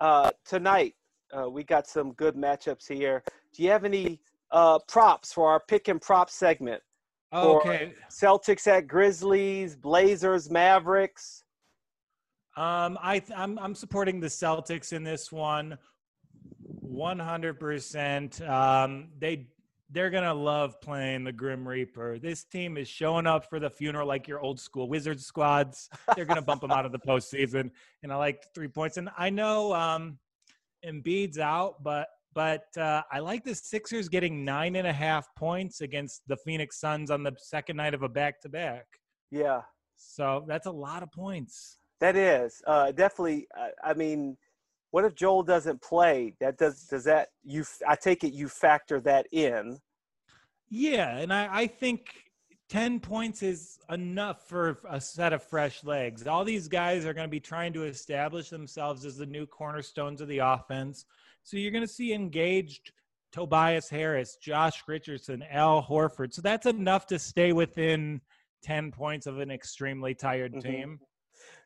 [0.00, 0.94] Uh, tonight,
[1.36, 3.22] uh, we got some good matchups here.
[3.52, 4.20] Do you have any
[4.52, 6.82] uh, props for our pick and prop segment?
[7.32, 7.94] Oh, okay.
[8.10, 11.44] Celtics at Grizzlies, Blazers, Mavericks.
[12.56, 15.78] Um, I I'm I'm supporting the Celtics in this one,
[16.82, 18.42] one hundred percent.
[18.42, 19.46] Um, they
[19.90, 22.18] they're gonna love playing the Grim Reaper.
[22.18, 25.88] This team is showing up for the funeral like your old school Wizards squads.
[26.16, 27.70] They're gonna bump them out of the postseason,
[28.02, 28.96] and I like three points.
[28.96, 30.18] And I know um,
[30.84, 35.82] Embiid's out, but but uh, I like the Sixers getting nine and a half points
[35.82, 38.86] against the Phoenix Suns on the second night of a back to back.
[39.30, 39.62] Yeah.
[39.96, 41.78] So that's a lot of points.
[42.00, 43.46] That is uh, definitely.
[43.56, 44.36] Uh, I mean,
[44.92, 46.34] what if Joel doesn't play?
[46.38, 47.64] That does does that you?
[47.88, 49.78] I take it you factor that in.
[50.68, 52.12] Yeah, and I, I think
[52.68, 56.26] ten points is enough for a set of fresh legs.
[56.26, 60.20] All these guys are going to be trying to establish themselves as the new cornerstones
[60.20, 61.06] of the offense.
[61.42, 62.92] So you're going to see engaged
[63.32, 66.34] Tobias Harris, Josh Richardson, Al Horford.
[66.34, 68.20] So that's enough to stay within
[68.62, 70.70] 10 points of an extremely tired mm-hmm.
[70.70, 71.00] team.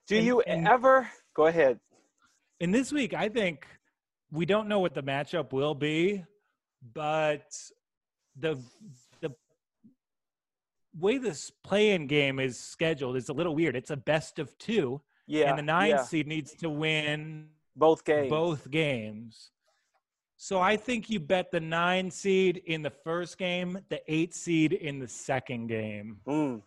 [0.06, 1.80] Do and, you and, ever go ahead?
[2.61, 3.66] In this week, I think
[4.31, 6.25] we don't know what the matchup will be,
[6.95, 7.55] but
[8.38, 8.59] the
[9.21, 9.31] the
[10.99, 13.77] way this play-in game is scheduled is a little weird.
[13.77, 15.01] It's a best of two.
[15.27, 15.51] Yeah.
[15.51, 16.03] And the nine yeah.
[16.03, 18.31] seed needs to win both games.
[18.31, 19.51] Both games.
[20.38, 24.73] So I think you bet the nine seed in the first game, the eight seed
[24.73, 26.19] in the second game.
[26.27, 26.62] Mm.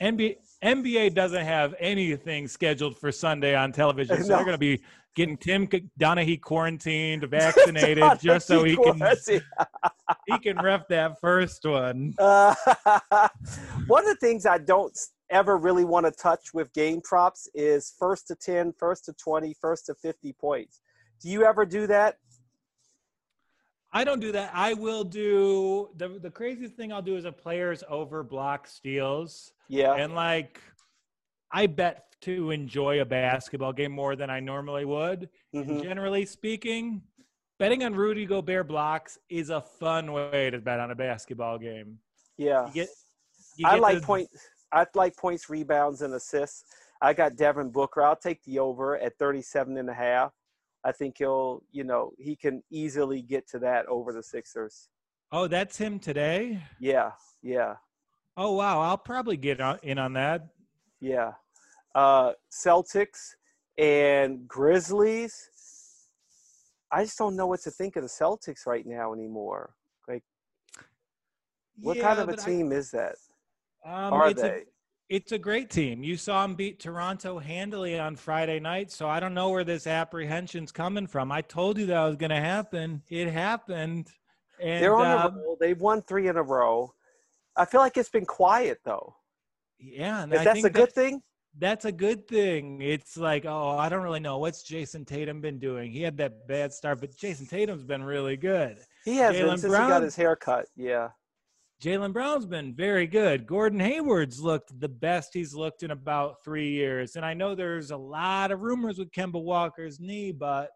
[0.00, 4.36] NBA NBA doesn't have anything scheduled for Sunday on television, so no.
[4.36, 4.82] they're going to be
[5.14, 5.66] getting Tim
[6.00, 9.00] Donaghy quarantined, vaccinated, just so he can
[10.26, 12.14] he can ref that first one.
[12.18, 12.54] Uh,
[13.86, 14.96] one of the things I don't
[15.30, 19.54] ever really want to touch with game props is first to 10, first to 20,
[19.60, 20.80] first to 50 points.
[21.20, 22.16] Do you ever do that?
[23.94, 24.50] I don't do that.
[24.52, 29.52] I will do the the craziest thing I'll do is a player's over block steals.
[29.68, 29.94] Yeah.
[29.94, 30.60] And like
[31.52, 35.28] I bet to enjoy a basketball game more than I normally would.
[35.54, 35.82] Mm-hmm.
[35.82, 37.02] Generally speaking,
[37.58, 41.98] betting on Rudy Gobert blocks is a fun way to bet on a basketball game.
[42.36, 42.66] Yeah.
[42.66, 42.88] You get,
[43.56, 46.64] you I like points I like points, rebounds, and assists.
[47.00, 48.02] I got Devin Booker.
[48.02, 50.32] I'll take the over at 37 and a half.
[50.84, 54.88] I think he'll, you know, he can easily get to that over the Sixers.
[55.32, 56.62] Oh, that's him today?
[56.78, 57.76] Yeah, yeah.
[58.36, 58.80] Oh, wow.
[58.80, 60.46] I'll probably get in on that.
[61.00, 61.32] Yeah.
[61.94, 63.34] Uh, Celtics
[63.78, 65.50] and Grizzlies.
[66.92, 69.74] I just don't know what to think of the Celtics right now anymore.
[70.06, 70.22] Like,
[71.80, 73.16] what yeah, kind of a team I, is that?
[73.84, 74.64] Um, Are they?
[75.10, 76.02] It's a great team.
[76.02, 79.86] You saw them beat Toronto handily on Friday night, so I don't know where this
[79.86, 81.30] apprehension's coming from.
[81.30, 83.02] I told you that was going to happen.
[83.10, 84.08] It happened.
[84.60, 85.56] And, They're on um, a roll.
[85.60, 86.94] They've won three in a row.
[87.56, 89.14] I feel like it's been quiet though.
[89.78, 91.22] Yeah, and that's a good thing.
[91.58, 92.80] That's a good thing.
[92.82, 95.92] It's like, oh, I don't really know what's Jayson Tatum been doing.
[95.92, 98.78] He had that bad start, but Jayson Tatum's been really good.
[99.04, 100.66] He has Jaylen been since Brown, he got his haircut.
[100.74, 101.10] Yeah.
[101.84, 103.46] Jaylen Brown's been very good.
[103.46, 107.16] Gordon Hayward's looked the best he's looked in about three years.
[107.16, 110.70] And I know there's a lot of rumors with Kemba Walker's knee, but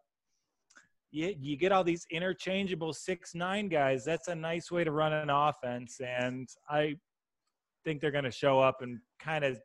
[1.09, 4.05] you, you get all these interchangeable six nine guys.
[4.05, 5.99] That's a nice way to run an offense.
[5.99, 6.95] And I
[7.83, 9.59] think they're going to show up and kind of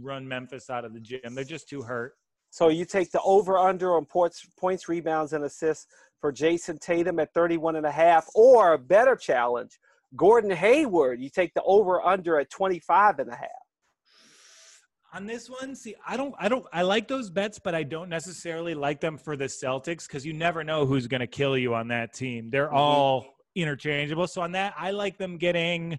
[0.00, 1.34] run Memphis out of the gym.
[1.34, 2.14] They're just too hurt.
[2.48, 5.88] So you take the over under on points, points, rebounds, and assists
[6.22, 9.78] for Jayson Tatum at 31 and a half, or a better challenge–
[10.14, 13.48] Gordon Hayward, you take the over under at 25 and a half.
[15.14, 18.08] On this one, see, I don't, I don't, I like those bets, but I don't
[18.08, 21.74] necessarily like them for the Celtics because you never know who's going to kill you
[21.74, 22.50] on that team.
[22.50, 22.76] They're mm-hmm.
[22.76, 24.26] all interchangeable.
[24.26, 25.98] So on that, I like them getting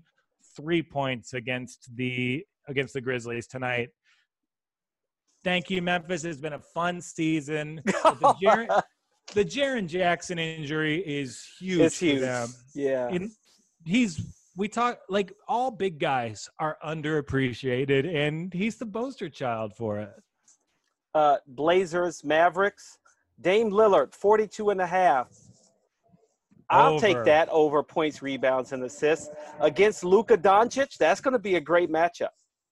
[0.55, 3.89] three points against the against the Grizzlies tonight.
[5.43, 6.23] Thank you, Memphis.
[6.23, 7.81] It's been a fun season.
[7.85, 8.81] the, Jaren,
[9.33, 12.15] the Jaren Jackson injury is huge it's huge.
[12.15, 12.49] for them.
[12.75, 13.09] Yeah.
[13.09, 13.31] In,
[13.87, 14.21] he's
[14.55, 20.13] we talk like all big guys are underappreciated, and he's the poster child for it.
[21.13, 22.97] Uh, Blazers, Mavericks.
[23.39, 25.27] Dame Lillard, 42 and a half.
[26.69, 27.01] I'll Over.
[27.01, 29.29] take that over points, rebounds, and assists
[29.61, 30.97] against Luka Doncic.
[30.97, 32.29] That's going to be a great matchup.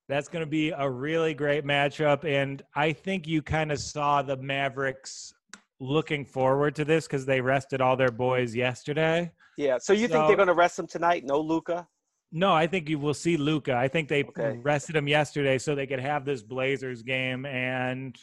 [0.10, 2.26] That's going to be a really great matchup.
[2.26, 5.34] And I think you kind of saw the Mavericks
[5.80, 9.32] looking forward to this because they rested all their boys yesterday.
[9.58, 9.78] Yeah.
[9.78, 11.24] So you think they're going to rest them tonight?
[11.26, 11.88] No Luka.
[12.32, 13.74] No, I think you will see Luka.
[13.74, 14.60] I think they Okay.
[14.62, 17.46] rested him yesterday so they could have this Blazers game.
[17.46, 18.16] And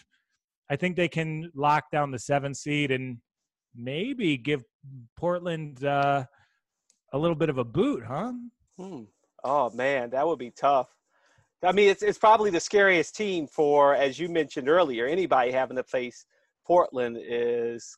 [0.70, 3.18] I think they can lock down the seven seed and
[3.74, 4.64] maybe give
[5.16, 6.24] Portland uh,
[7.12, 8.32] a little bit of a boot, huh?
[8.78, 9.02] Hmm.
[9.44, 10.88] Oh man, that would be tough.
[11.62, 15.76] I mean, it's it's probably the scariest team for, as you mentioned earlier, anybody having
[15.76, 16.26] to face
[16.66, 17.96] Portland is,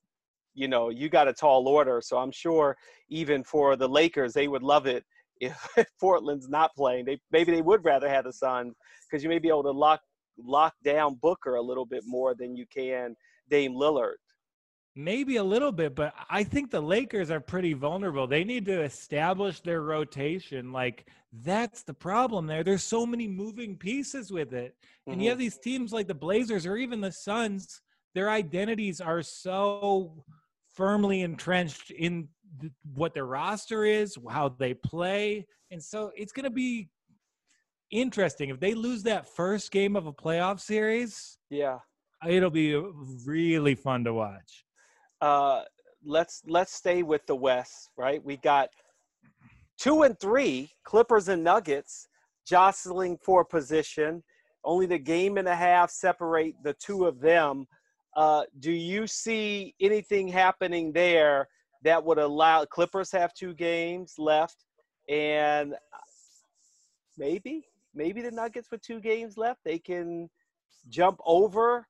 [0.54, 2.00] you know, you got a tall order.
[2.02, 2.76] So I'm sure
[3.08, 5.04] even for the Lakers, they would love it
[5.40, 5.56] if
[6.00, 7.04] Portland's not playing.
[7.06, 8.74] They maybe they would rather have the Suns
[9.10, 10.00] because you may be able to lock
[10.38, 13.14] lock down Booker a little bit more than you can
[13.48, 14.16] Dame Lillard.
[14.96, 18.28] Maybe a little bit, but I think the Lakers are pretty vulnerable.
[18.28, 20.70] They need to establish their rotation.
[20.70, 22.62] Like, that's the problem there.
[22.62, 24.76] There's so many moving pieces with it.
[25.10, 25.30] And you Mhm.
[25.30, 27.82] have these teams like the Blazers or even the Suns,
[28.14, 30.24] their identities are so
[30.72, 32.28] firmly entrenched in
[32.60, 35.46] th- what their roster is, how they play.
[35.70, 36.88] And so it's going to be
[37.90, 38.50] interesting.
[38.50, 41.78] If they lose that first game of a playoff series, yeah.
[42.26, 42.74] it'll be
[43.26, 44.64] really fun to watch.
[45.20, 45.62] uh,
[46.04, 48.22] let's let's stay with the West, right?
[48.24, 48.68] We got
[49.78, 52.08] two and three Clippers and Nuggets
[52.46, 54.22] jostling for position.
[54.64, 57.66] Only the game and a half separate the two of them.
[58.16, 61.48] Uh, do you see anything happening there
[61.82, 64.64] that would allow Clippers have two games left,
[65.08, 65.74] and
[67.18, 70.28] maybe maybe the Nuggets with two games left they can
[70.88, 71.86] jump over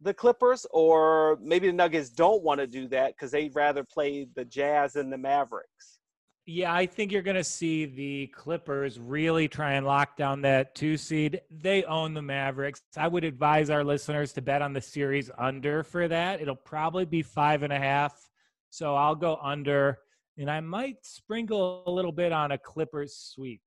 [0.00, 4.26] the Clippers, or maybe the Nuggets don't want to do that because they'd rather play
[4.34, 5.98] the Jazz and the Mavericks.
[6.46, 10.74] Yeah, I think you're going to see the Clippers really try and lock down that
[10.74, 11.40] two seed.
[11.50, 12.82] They own the Mavericks.
[12.98, 16.42] I would advise our listeners to bet on the series under for that.
[16.42, 18.28] It'll probably be five and a half.
[18.68, 20.00] So I'll go under,
[20.36, 23.62] and I might sprinkle a little bit on a Clippers sweep.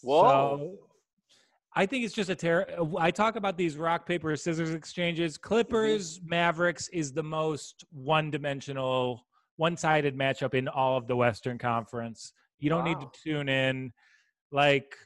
[0.00, 0.22] Whoa.
[0.22, 0.78] So
[1.74, 2.66] I think it's just a terror.
[2.98, 5.34] I talk about these rock, paper, scissors exchanges.
[5.34, 5.48] Mm-hmm.
[5.48, 9.26] Clippers, Mavericks is the most one dimensional,
[9.60, 12.32] one sided matchup in all of the Western Conference.
[12.60, 13.92] You don't need to tune in.
[14.50, 14.96] Like,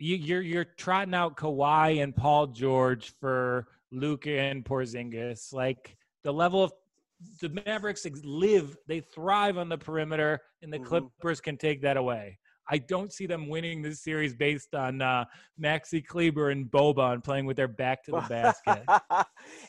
[0.00, 5.52] you, you're you're trotting out Kawhi and Paul George for Luka and Porzingis.
[5.52, 6.72] Like the level of
[7.40, 10.84] the Mavericks live, they thrive on the perimeter, and the Mhm.
[10.84, 12.38] Clippers can take that away.
[12.68, 15.24] I don't see them winning this series based on uh,
[15.58, 18.82] Maxi Kleber and Boban playing with their back to the basket.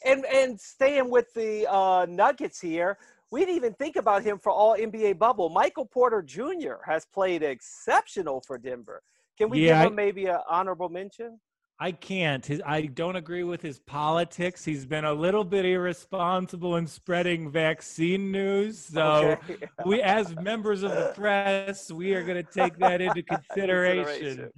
[0.04, 2.98] and and staying with the uh, Nuggets here,
[3.32, 5.50] we didn't even think about him for all NBA bubble.
[5.50, 6.76] Michael Porter Jr.
[6.86, 9.02] has played exceptional for Denver.
[9.38, 11.40] Can we Yeah, give him maybe an honorable mention?
[11.80, 12.44] I can't.
[12.44, 14.66] His, I don't agree with his politics.
[14.66, 18.80] He's been a little bit irresponsible in spreading vaccine news.
[18.80, 19.58] So Okay.
[19.86, 23.22] we, as members of the press, we are going to take that into
[23.52, 24.50] consideration.
[24.50, 24.52] Consideration.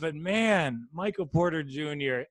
[0.00, 2.22] but man, Michael Porter Jr.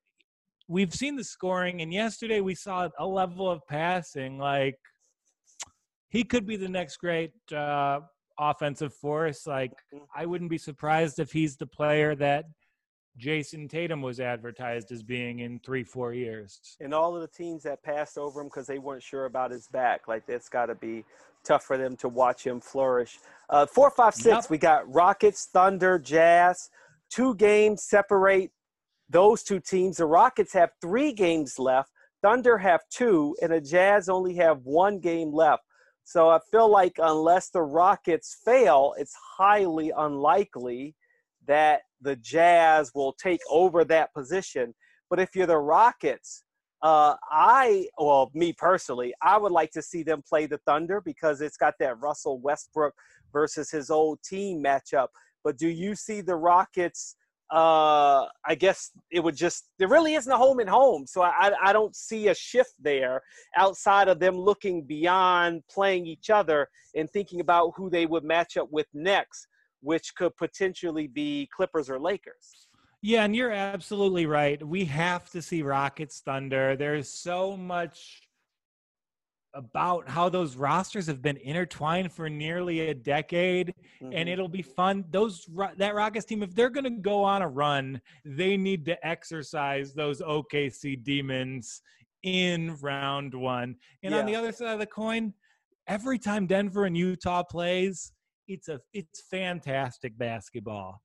[0.67, 4.37] We've seen the scoring, and yesterday we saw a level of passing.
[4.37, 4.77] Like
[6.15, 7.99] he could be the next great uh,
[8.39, 9.45] offensive force.
[9.45, 9.73] Like
[10.15, 12.45] I wouldn't be surprised if he's the player that
[13.17, 16.77] Jayson Tatum was advertised as being in three, four years.
[16.79, 19.67] and all of the teams that passed over him because they weren't sure about his
[19.67, 20.07] back.
[20.07, 21.03] Like that's got to be
[21.43, 23.19] tough for them to watch him flourish.
[23.49, 24.25] Uh, four, five, six.
[24.25, 24.49] Yep.
[24.49, 26.69] We got Rockets, Thunder, Jazz.
[27.09, 28.51] Two games separate
[29.09, 29.97] those two teams.
[29.97, 31.91] The Rockets have three games left.
[32.21, 35.61] Thunder have two, and the Jazz only have one game left.
[36.05, 40.95] So I feel like unless the Rockets fail, it's highly unlikely
[41.47, 44.75] that the Jazz will take over that position.
[45.09, 46.43] But if you're the Rockets,
[46.83, 51.41] uh, I, well, me personally, I would like to see them play the Thunder because
[51.41, 52.93] it's got that Russell Westbrook
[53.33, 55.07] versus his old team matchup.
[55.43, 57.15] But do you see the Rockets?
[57.51, 61.05] Uh, I guess it would just, there really isn't a home and home.
[61.05, 63.21] So I, I don't see a shift there
[63.55, 68.57] outside of them looking beyond playing each other and thinking about who they would match
[68.57, 69.47] up with next,
[69.81, 72.67] which could potentially be Clippers or Lakers.
[73.03, 74.65] Yeah, and you're absolutely right.
[74.65, 76.75] We have to see Rockets Thunder.
[76.75, 78.24] There's so much
[79.55, 84.11] about how those rosters have been intertwined for nearly a decade mm-hmm.
[84.13, 85.47] and it'll be fun those
[85.77, 89.93] that rockets team if they're going to go on a run they need to exercise
[89.93, 91.81] those okc demons
[92.23, 94.19] in round one and yeah.
[94.19, 95.33] on the other side of the coin
[95.87, 98.11] every time denver and utah plays
[98.47, 101.01] it's a it's fantastic basketball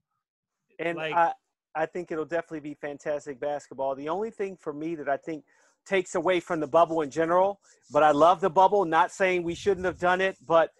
[0.81, 1.33] and like, I,
[1.75, 5.45] I think it'll definitely be fantastic basketball the only thing for me that i think–
[5.91, 7.61] takes away from the bubble in general.
[7.91, 8.85] But I love the bubble.
[8.85, 10.71] Not saying we shouldn't have done it, but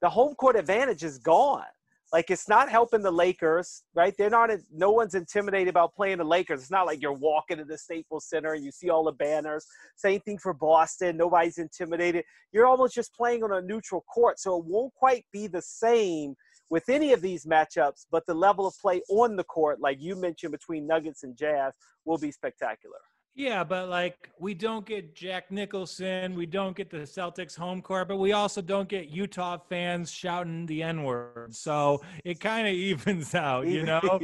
[0.00, 1.64] the home court advantage is gone.
[2.12, 4.14] Like it's not helping the Lakers, right?
[4.16, 4.50] They're not.
[4.72, 6.62] No one's intimidated about playing the Lakers.
[6.62, 9.66] It's not like you're walking to the Staples Center and you see all the banners.
[9.96, 11.16] Same thing for Boston.
[11.16, 12.24] Nobody's intimidated.
[12.52, 16.36] You're almost just playing on a neutral court, so it won't quite be the same
[16.70, 18.06] with any of these matchups.
[18.10, 21.74] But the level of play on the court, like you mentioned, between Nuggets and Jazz,
[22.04, 23.00] will be spectacular.
[23.36, 28.08] Yeah, but like we don't get Jack Nicholson, we don't get the Celtics home court,
[28.08, 31.54] but we also don't get Utah fans shouting the N word.
[31.54, 34.18] So it kind of evens out, you know?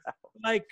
[0.44, 0.66] like,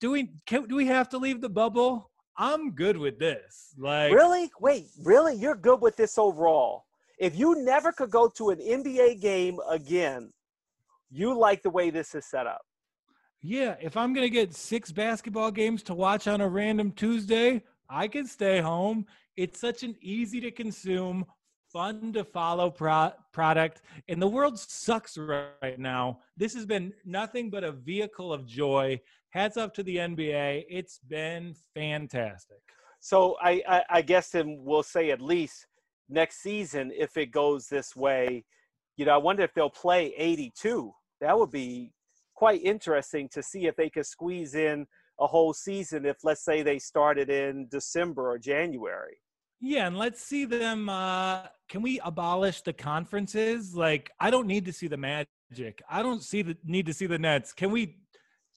[0.00, 2.10] do we can, do we have to leave the bubble?
[2.38, 3.74] I'm good with this.
[3.76, 4.50] Like, really?
[4.58, 5.34] Wait, really?
[5.34, 6.86] You're good with this overall?
[7.18, 10.32] If you never could go to an NBA game again,
[11.10, 12.62] you like the way this is set up?
[13.46, 17.62] Yeah, if I'm going to get six basketball games to watch on a random Tuesday,
[17.90, 19.04] I can stay home.
[19.36, 21.26] It's such an easy to consume,
[21.70, 26.20] fun to follow pro- product, and the world sucks right now.
[26.38, 28.98] This has been nothing but a vehicle of joy.
[29.28, 30.64] Hats off to the NBA.
[30.70, 32.62] It's been fantastic.
[33.00, 35.66] So I, I, I guess then we'll say at least
[36.08, 38.46] next season, if it goes this way,
[38.96, 40.94] you know, I wonder if they'll play 82.
[41.20, 41.93] That would be
[42.34, 44.86] quite interesting to see if they could squeeze in
[45.20, 49.16] a whole season if let's say they started in December or January.
[49.60, 53.74] Yeah, and let's see them uh can we abolish the conferences?
[53.74, 55.82] Like I don't need to see the Magic.
[55.88, 57.52] I don't see the need to see the Nets.
[57.52, 57.96] Can we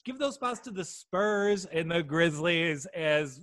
[0.03, 3.41] give those spots to the Spurs and the Grizzlies as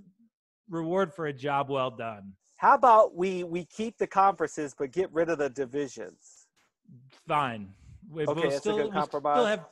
[0.68, 2.32] reward for a job well done?
[2.57, 6.47] How about we we keep the conferences but get rid of the divisions?
[7.26, 7.68] Fine.
[8.12, 9.37] Okay, we'll that's still, a good compromise.
[9.37, 9.66] We'll still have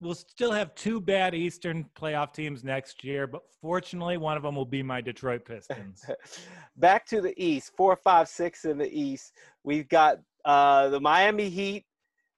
[0.00, 4.54] we'll still have two bad Eastern playoff teams next year, but fortunately, one of them
[4.54, 6.04] will be my Detroit Pistons.
[6.76, 9.32] Back to the East, four, five, six in the East.
[9.64, 11.84] We've got uh, the Miami Heat.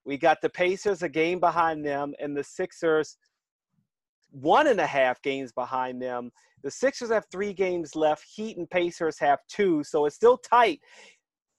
[0.04, 3.16] We got the Pacers a game behind them, and the Sixers
[4.30, 6.30] one and a half games behind them.
[6.62, 8.24] The Sixers have three games left.
[8.34, 10.80] Heat and Pacers have two, so it's still tight.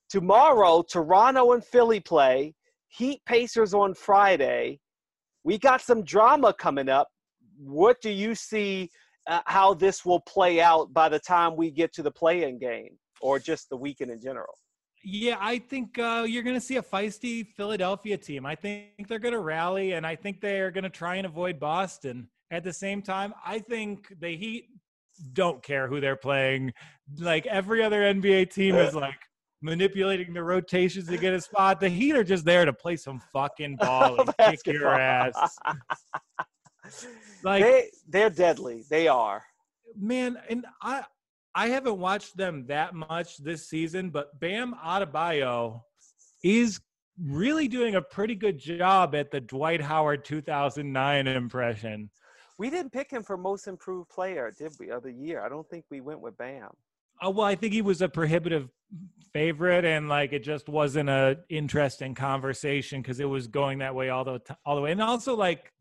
[0.09, 2.53] Tomorrow, Toronto and Philly play.
[2.87, 4.79] Heat Pacers on Friday
[5.43, 7.07] we got some drama coming up.
[7.57, 8.89] What do you see
[9.27, 12.97] uh, how this will play out by the time we get to the play-in game
[13.21, 14.53] or just the weekend in general?
[15.03, 18.45] Yeah, I think uh, you're going to see a feisty Philadelphia team.
[18.45, 21.25] I think they're going to rally, and I think they are going to try and
[21.25, 22.27] avoid Boston.
[22.51, 24.65] At the same time, I think the Heat
[25.33, 26.73] don't care who they're playing.
[27.17, 29.19] Like every other NBA team is like,
[29.61, 31.79] manipulating the rotations to get a spot.
[31.79, 35.57] The Heat are just there to play some fucking ball and kick your ass.
[37.43, 38.83] like they, they're deadly.
[38.89, 39.43] They are.
[39.95, 41.03] Man, and I
[41.55, 45.81] I haven't watched them that much this season, but Bam Adebayo
[46.43, 46.79] is
[47.21, 52.09] really doing a pretty good job at the Dwight Howard 2009 impression.
[52.57, 55.41] We didn't pick him for most improved player, did we, of the year?
[55.41, 56.69] I don't think we went with Bam.
[57.25, 58.69] Uh, well, I think he was a prohibitive
[59.33, 64.09] favorite, and like it just wasn't a interesting conversation because it was going that way
[64.09, 64.91] all the all the way.
[64.91, 65.71] And also, like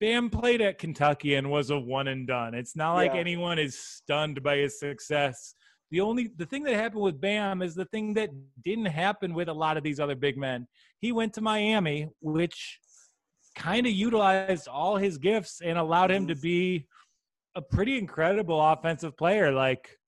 [0.00, 2.54] Bam played at Kentucky and was a one and done.
[2.54, 3.20] It's not like yeah.
[3.20, 5.54] anyone is stunned by his success.
[5.90, 8.30] The only the thing that happened with Bam is the thing that
[8.64, 10.66] didn't happen with a lot of these other big men.
[11.00, 12.80] He went to Miami, which
[13.54, 16.42] kind of utilized all his gifts and allowed him to mm-hmm.
[16.42, 16.86] be
[17.54, 19.52] a pretty incredible offensive player.
[19.52, 19.98] Like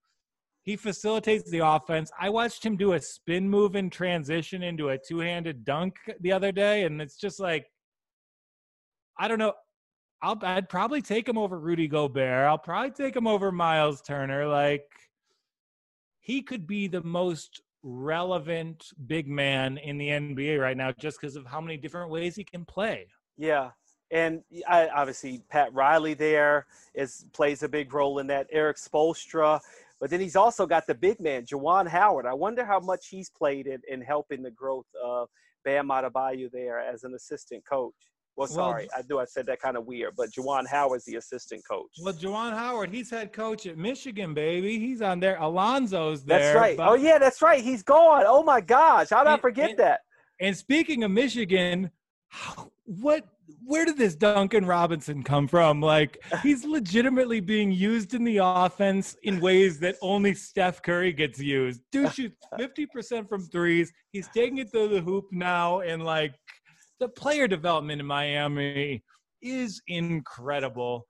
[0.65, 2.11] he facilitates the offense.
[2.19, 6.31] I watched him do a spin move in transition into a two handed dunk the
[6.31, 7.67] other day, and it's just like,
[9.17, 9.53] I don't know.
[10.23, 12.47] I'll, I'd probably take him over Rudy Gobert.
[12.47, 14.47] I'll probably take him over Miles Turner.
[14.47, 14.89] Like,
[16.19, 21.35] he could be the most relevant big man in the NBA right now just because
[21.35, 23.05] of how many different ways he can play.
[23.37, 23.69] Yeah.
[24.09, 28.47] And I, obviously, Pat Riley there is plays a big role in that.
[28.51, 29.59] Erik Spoelstra
[29.99, 32.25] but then he's also got the big man, Juwan Howard.
[32.25, 35.29] I wonder how much he's played in, in helping the growth of
[35.63, 37.93] Bam Adebayo there as an assistant coach.
[38.37, 41.15] Well, sorry, well, I knew I said that kind of weird, but Juwan Howard's the
[41.15, 41.91] assistant coach.
[42.03, 44.77] Well, Juwan Howard, he's head coach at Michigan, baby.
[44.77, 45.37] He's on there.
[45.37, 46.39] Alonzo's there.
[46.39, 46.75] That's right.
[46.75, 47.63] But, oh yeah, that's right.
[47.63, 48.25] He's gone.
[48.27, 50.01] Oh my gosh, how did I forget and, that?
[50.41, 51.91] And speaking of Michigan,
[52.85, 53.25] what
[53.63, 55.81] where did this Duncan Robinson come from?
[55.81, 61.39] Like he's legitimately being used in the offense in ways that only Steph Curry gets
[61.39, 61.81] used.
[61.91, 63.91] Dude shoots 50% from threes.
[64.11, 66.33] He's taking it to the hoop now and like
[66.99, 69.03] the player development in Miami
[69.41, 71.07] is incredible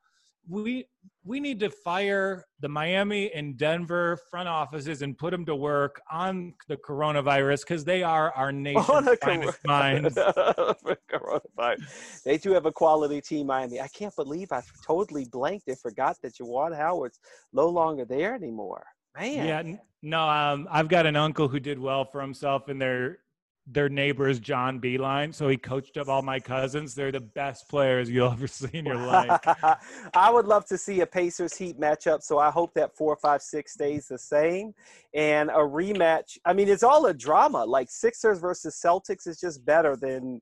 [0.48, 0.86] we
[1.24, 6.00] we need to fire the Miami and Denver front offices and put them to work
[6.12, 10.16] on the coronavirus because they are our nation's finest cor- minds.
[12.26, 13.82] they do have a quality team, Miami.
[13.82, 17.20] I can't believe I totally blanked and forgot that Juwan Howard's
[17.52, 18.86] no longer there anymore.
[19.20, 19.48] Man.
[19.48, 23.20] Yeah, no, um, I've got an uncle who did well for himself in their
[23.68, 25.34] their neighbor's John Beilein.
[25.34, 26.94] So he coached up all my cousins.
[26.94, 29.40] They're the best players you'll ever see in your life.
[30.14, 32.22] I would love to see a Pacers Heat matchup.
[32.22, 34.74] So I hope that four, five, six stays the same.
[35.14, 36.38] And a rematch.
[36.46, 37.66] I mean, it's all a drama.
[37.66, 40.42] Like Sixers versus Celtics is just better than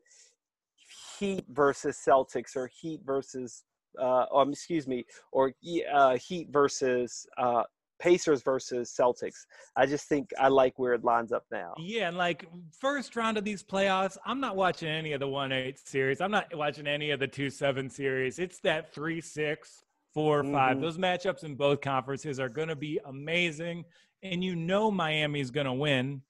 [1.19, 3.63] Heat versus Celtics or Heat versus,
[4.01, 5.53] uh, um, excuse me, or
[5.93, 7.63] uh, Heat versus uh,
[8.03, 9.45] Pacers versus Celtics.
[9.77, 11.73] I just think I like where it lines up now.
[11.77, 12.45] Yeah, and like
[12.77, 16.19] first round of these playoffs, I'm not watching any of the one eight series.
[16.19, 18.39] I'm not watching any of the two seven series.
[18.39, 20.53] It's that three six, four mm-hmm.
[20.53, 20.81] five.
[20.81, 23.85] Those matchups in both conferences are going to be amazing,
[24.21, 26.21] and you know Miami's going to win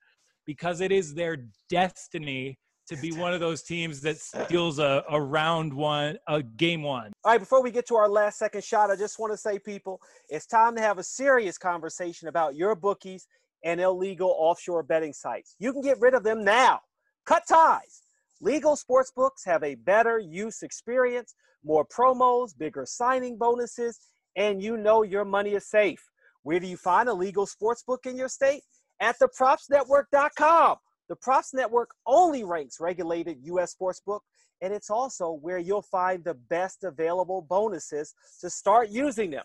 [0.45, 1.38] because it is their
[1.69, 6.84] destiny to be one of those teams that steals a, a round one, a game
[6.84, 7.12] one.
[7.24, 9.60] All right, before we get to our last second shot, I just want to say,
[9.60, 13.28] people, it's time to have a serious conversation about your bookies
[13.64, 15.56] and illegal offshore betting sites.
[15.60, 16.82] You can get rid of them now.
[17.26, 18.02] Cut ties.
[18.42, 24.00] Legal sports books have a better use experience, more promos, bigger signing bonuses,
[24.36, 26.04] and you know your money is safe.
[26.42, 28.64] Where do you find a legal sports book in your state?
[29.00, 30.78] At thepropsnetwork.com.
[31.14, 33.76] The Props Network only ranks regulated U.S.
[33.80, 34.22] sportsbook,
[34.64, 39.43] and it's also where you'll find the best available bonuses to start using them.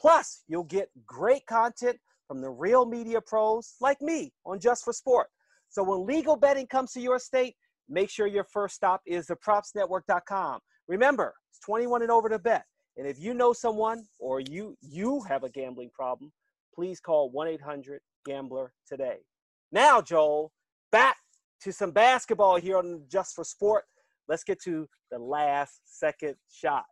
[0.00, 4.94] Plus, you'll get great content from the real media pros like me on Just for
[4.94, 5.26] Sport.
[5.68, 7.54] So when legal betting comes to your state,
[7.86, 10.60] make sure your first stop is thepropsnetwork.com.
[10.88, 12.64] Remember, it's 21 and over to bet.
[12.96, 16.32] And if you know someone or you you have a gambling problem,
[16.74, 19.18] please call 1-800-GAMBLER today.
[19.70, 20.50] Now, Joel,
[20.94, 21.16] back
[21.60, 23.82] to some basketball here on Just for Sport.
[24.28, 26.84] Let's get to the last second shot.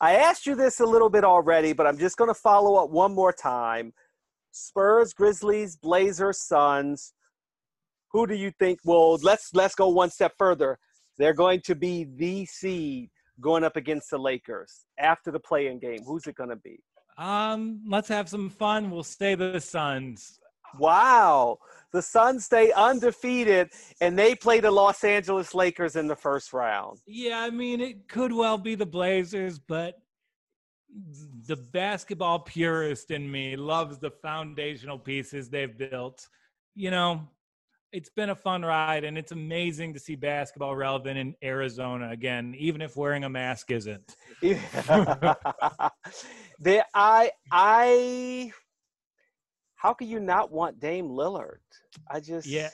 [0.00, 2.88] I asked you this a little bit already, but I'm just going to follow up
[2.88, 3.92] one more time.
[4.52, 7.14] Spurs, Grizzlies, Blazers, Suns.
[8.12, 10.78] Who do you think will let's let's go one step further.
[11.18, 13.10] They're going to be the seed
[13.40, 16.04] going up against the Lakers after the play-in game.
[16.06, 16.78] Who's it going to be?
[17.18, 18.90] Um, let's have some fun.
[18.90, 20.38] We'll stay the Suns.
[20.78, 21.58] Wow.
[21.92, 26.98] The Suns stay undefeated and they play the Los Angeles Lakers in the first round.
[27.06, 29.94] Yeah, I mean, it could well be the Blazers, but
[31.46, 36.26] the basketball purist in me loves the foundational pieces they've built.
[36.74, 37.28] You know,
[37.92, 42.54] it's been a fun ride and it's amazing to see basketball relevant in Arizona again,
[42.58, 44.16] even if wearing a mask isn't.
[44.42, 45.36] the
[46.94, 48.52] I I
[49.76, 51.58] how can you not want Dame Lillard?
[52.10, 52.70] I just Yeah.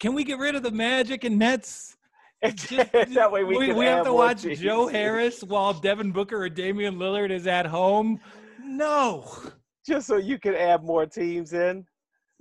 [0.00, 1.96] Can we get rid of the Magic and Nets?
[2.44, 4.60] Just, that way we, we, we have, have to watch teams.
[4.60, 8.20] Joe Harris while Devin Booker or Damian Lillard is at home.
[8.62, 9.32] No.
[9.86, 11.86] Just so you can add more teams in.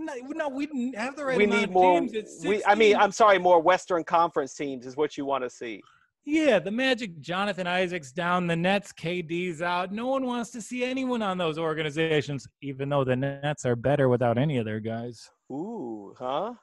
[0.03, 2.01] No, no, we didn't have the right we need more,
[2.43, 5.81] We, I mean, I'm sorry, more Western Conference teams is what you want to see.
[6.25, 9.91] Yeah, the Magic, Jonathan Isaac's down, the Nets, KD's out.
[9.91, 14.07] No one wants to see anyone on those organizations, even though the Nets are better
[14.07, 15.29] without any of their guys.
[15.51, 16.53] Ooh, huh?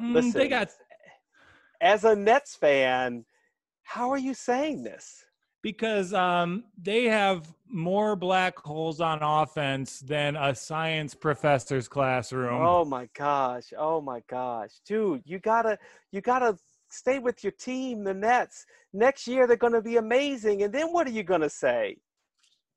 [0.00, 0.70] Mm, Listen, they got.
[1.80, 3.26] As a Nets fan,
[3.82, 5.24] how are you saying this?
[5.62, 12.62] Because um, they have more black holes on offense than a science professor's classroom.
[12.62, 13.72] Oh my gosh!
[13.76, 15.78] Oh my gosh, dude, you gotta
[16.12, 16.56] you gotta
[16.90, 18.66] stay with your team, the Nets.
[18.92, 21.96] Next year they're gonna be amazing, and then what are you gonna say?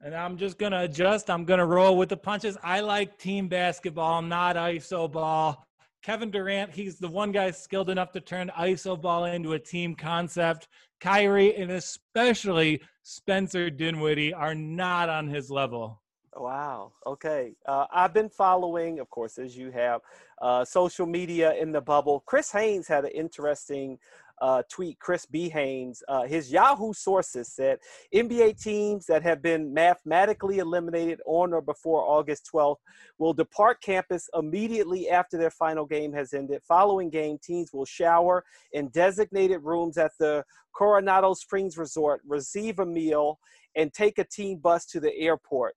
[0.03, 1.29] And I'm just gonna adjust.
[1.29, 2.57] I'm gonna roll with the punches.
[2.63, 5.65] I like team basketball, not iso ball.
[6.01, 9.95] Kevin Durant, he's the one guy skilled enough to turn iso ball into a team
[9.95, 10.67] concept.
[10.99, 16.01] Kyrie and especially Spencer Dinwiddie are not on his level.
[16.35, 16.93] Wow.
[17.05, 17.53] Okay.
[17.65, 20.01] Uh, I've been following, of course, as you have,
[20.41, 22.21] uh, social media in the bubble.
[22.25, 23.99] Chris Haynes had an interesting
[24.41, 25.49] uh, tweet, Chris B.
[25.49, 26.03] Haynes.
[26.07, 27.77] Uh, his Yahoo sources said
[28.13, 32.77] NBA teams that have been mathematically eliminated on or before August 12th
[33.19, 36.61] will depart campus immediately after their final game has ended.
[36.67, 42.85] Following game, teams will shower in designated rooms at the Coronado Springs Resort, receive a
[42.85, 43.37] meal,
[43.75, 45.75] and take a team bus to the airport.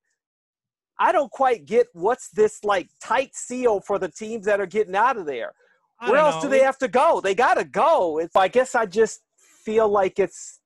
[0.98, 4.94] I don't quite get what's this like tight seal for the teams that are getting
[4.94, 5.52] out of there.
[6.00, 6.42] Where else know.
[6.42, 7.20] do they have to go?
[7.20, 8.18] They got to go.
[8.18, 9.22] It's, I guess I just
[9.64, 10.60] feel like it's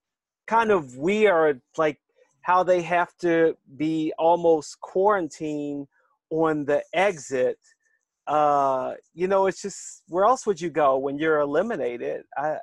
[0.47, 2.01] kind of weird, like
[2.43, 5.87] how they have to be almost quarantined
[6.31, 7.59] on the exit.
[8.27, 12.25] Uh, you know, it's just where else would you go when you're eliminated?
[12.37, 12.59] I,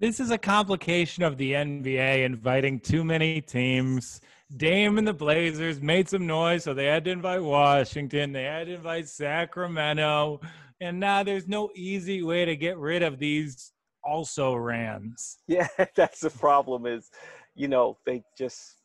[0.00, 4.20] this is a complication of the NBA inviting too many teams.
[4.56, 8.32] Dame and the Blazers made some noise, so they had to invite Washington.
[8.32, 10.40] They had to invite Sacramento.
[10.80, 13.72] And now there's no easy way to get rid of these
[14.04, 15.38] also rans.
[15.46, 17.10] Yeah, that's the problem is,
[17.54, 18.76] you know, they just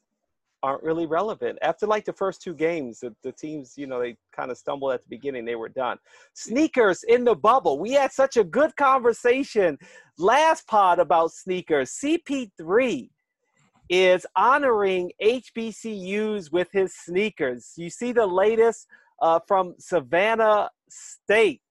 [0.63, 1.59] aren't really relevant.
[1.61, 4.93] After like the first two games, the, the teams, you know, they kind of stumbled
[4.93, 5.97] at the beginning, they were done.
[6.33, 7.77] Sneakers in the bubble.
[7.77, 9.77] We had such a good conversation
[10.17, 11.99] last pod about sneakers.
[12.03, 13.09] CP3
[13.89, 17.73] is honoring HBCUs with his sneakers.
[17.75, 18.87] You see the latest
[19.21, 21.61] uh, from Savannah State.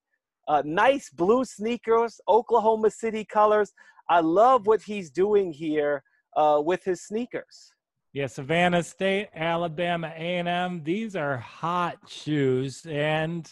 [0.48, 3.72] Uh, nice blue sneakers, Oklahoma City colors.
[4.08, 6.02] I love what he's doing here
[6.36, 7.72] uh, with his sneakers.
[8.12, 10.82] Yeah, Savannah State, Alabama A&M.
[10.84, 13.50] These are hot shoes, and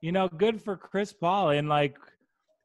[0.00, 1.96] you know, good for Chris Paul and like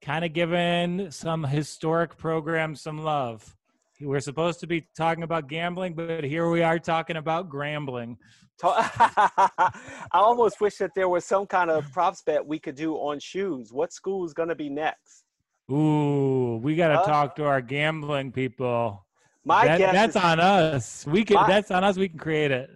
[0.01, 3.56] kind of giving some historic programs some love.
[3.99, 8.17] We're supposed to be talking about gambling, but here we are talking about grambling.
[8.63, 9.71] I
[10.13, 13.71] almost wish that there was some kind of props bet we could do on shoes.
[13.71, 15.23] What school is going to be next?
[15.71, 19.05] Ooh, we got to uh, talk to our gambling people.
[19.43, 21.05] My that, guess that's is, on us.
[21.07, 21.35] We can.
[21.35, 21.97] My, that's on us.
[21.97, 22.69] We can create it.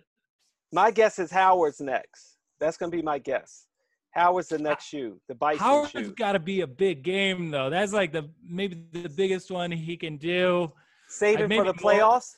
[0.72, 2.38] My guess is Howard's next.
[2.60, 3.68] That's going to be my guess.
[4.12, 6.14] Howard's the next shoe, the bison Howard's shoe.
[6.18, 7.70] got to be a big game though.
[7.70, 10.72] That's like the maybe the biggest one he can do.
[11.12, 12.38] Save it for the playoffs.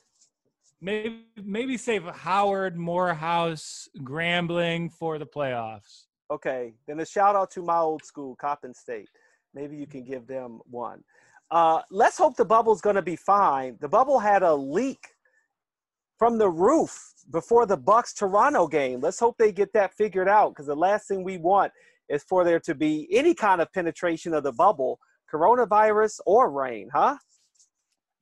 [0.81, 6.05] Maybe maybe save Howard, Morehouse, Grambling for the playoffs.
[6.31, 9.07] Okay, then a shout out to my old school, Coppin State.
[9.53, 11.03] Maybe you can give them one.
[11.51, 13.77] Uh, let's hope the bubble's going to be fine.
[13.79, 15.09] The bubble had a leak
[16.17, 19.01] from the roof before the Bucks Toronto game.
[19.01, 21.71] Let's hope they get that figured out because the last thing we want
[22.09, 24.99] is for there to be any kind of penetration of the bubble,
[25.31, 27.17] coronavirus or rain, huh?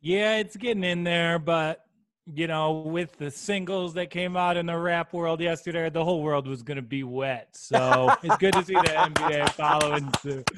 [0.01, 1.85] Yeah, it's getting in there, but
[2.33, 6.21] you know, with the singles that came out in the rap world yesterday, the whole
[6.21, 7.49] world was going to be wet.
[7.53, 10.49] So it's good to see the NBA following suit.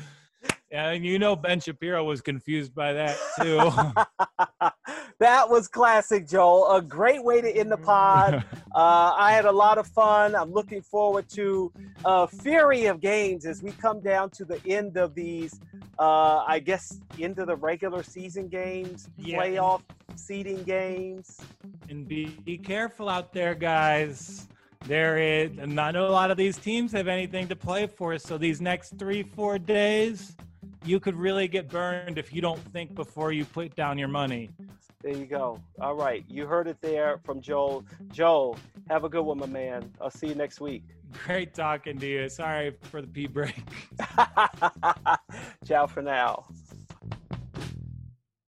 [0.74, 3.58] Yeah, and you know Ben Shapiro was confused by that too.
[5.20, 6.78] that was classic, Joel.
[6.78, 8.44] A great way to end the pod.
[8.76, 10.34] Uh, I had a lot of fun.
[10.34, 11.72] I'm looking forward to
[12.06, 15.62] a fury of games as we come down to the end of these.
[16.00, 19.38] Uh, I guess into the regular season games, yeah.
[19.38, 19.84] playoff
[20.16, 21.40] seeding games.
[21.88, 24.48] And be, be careful out there, guys.
[24.88, 28.18] There is, not a lot of these teams have anything to play for.
[28.18, 30.36] So these next three, four days
[30.84, 34.50] you could really get burned if you don't think before you put down your money.
[35.02, 35.60] There you go.
[35.82, 36.24] All right.
[36.30, 37.84] You heard it there from Joel.
[38.12, 38.58] Joel,
[38.90, 39.92] have a good one, my man.
[40.00, 40.84] I'll see you next week.
[41.26, 42.30] Great talking to you.
[42.30, 43.56] Sorry for the pee break.
[45.66, 46.46] Ciao for now.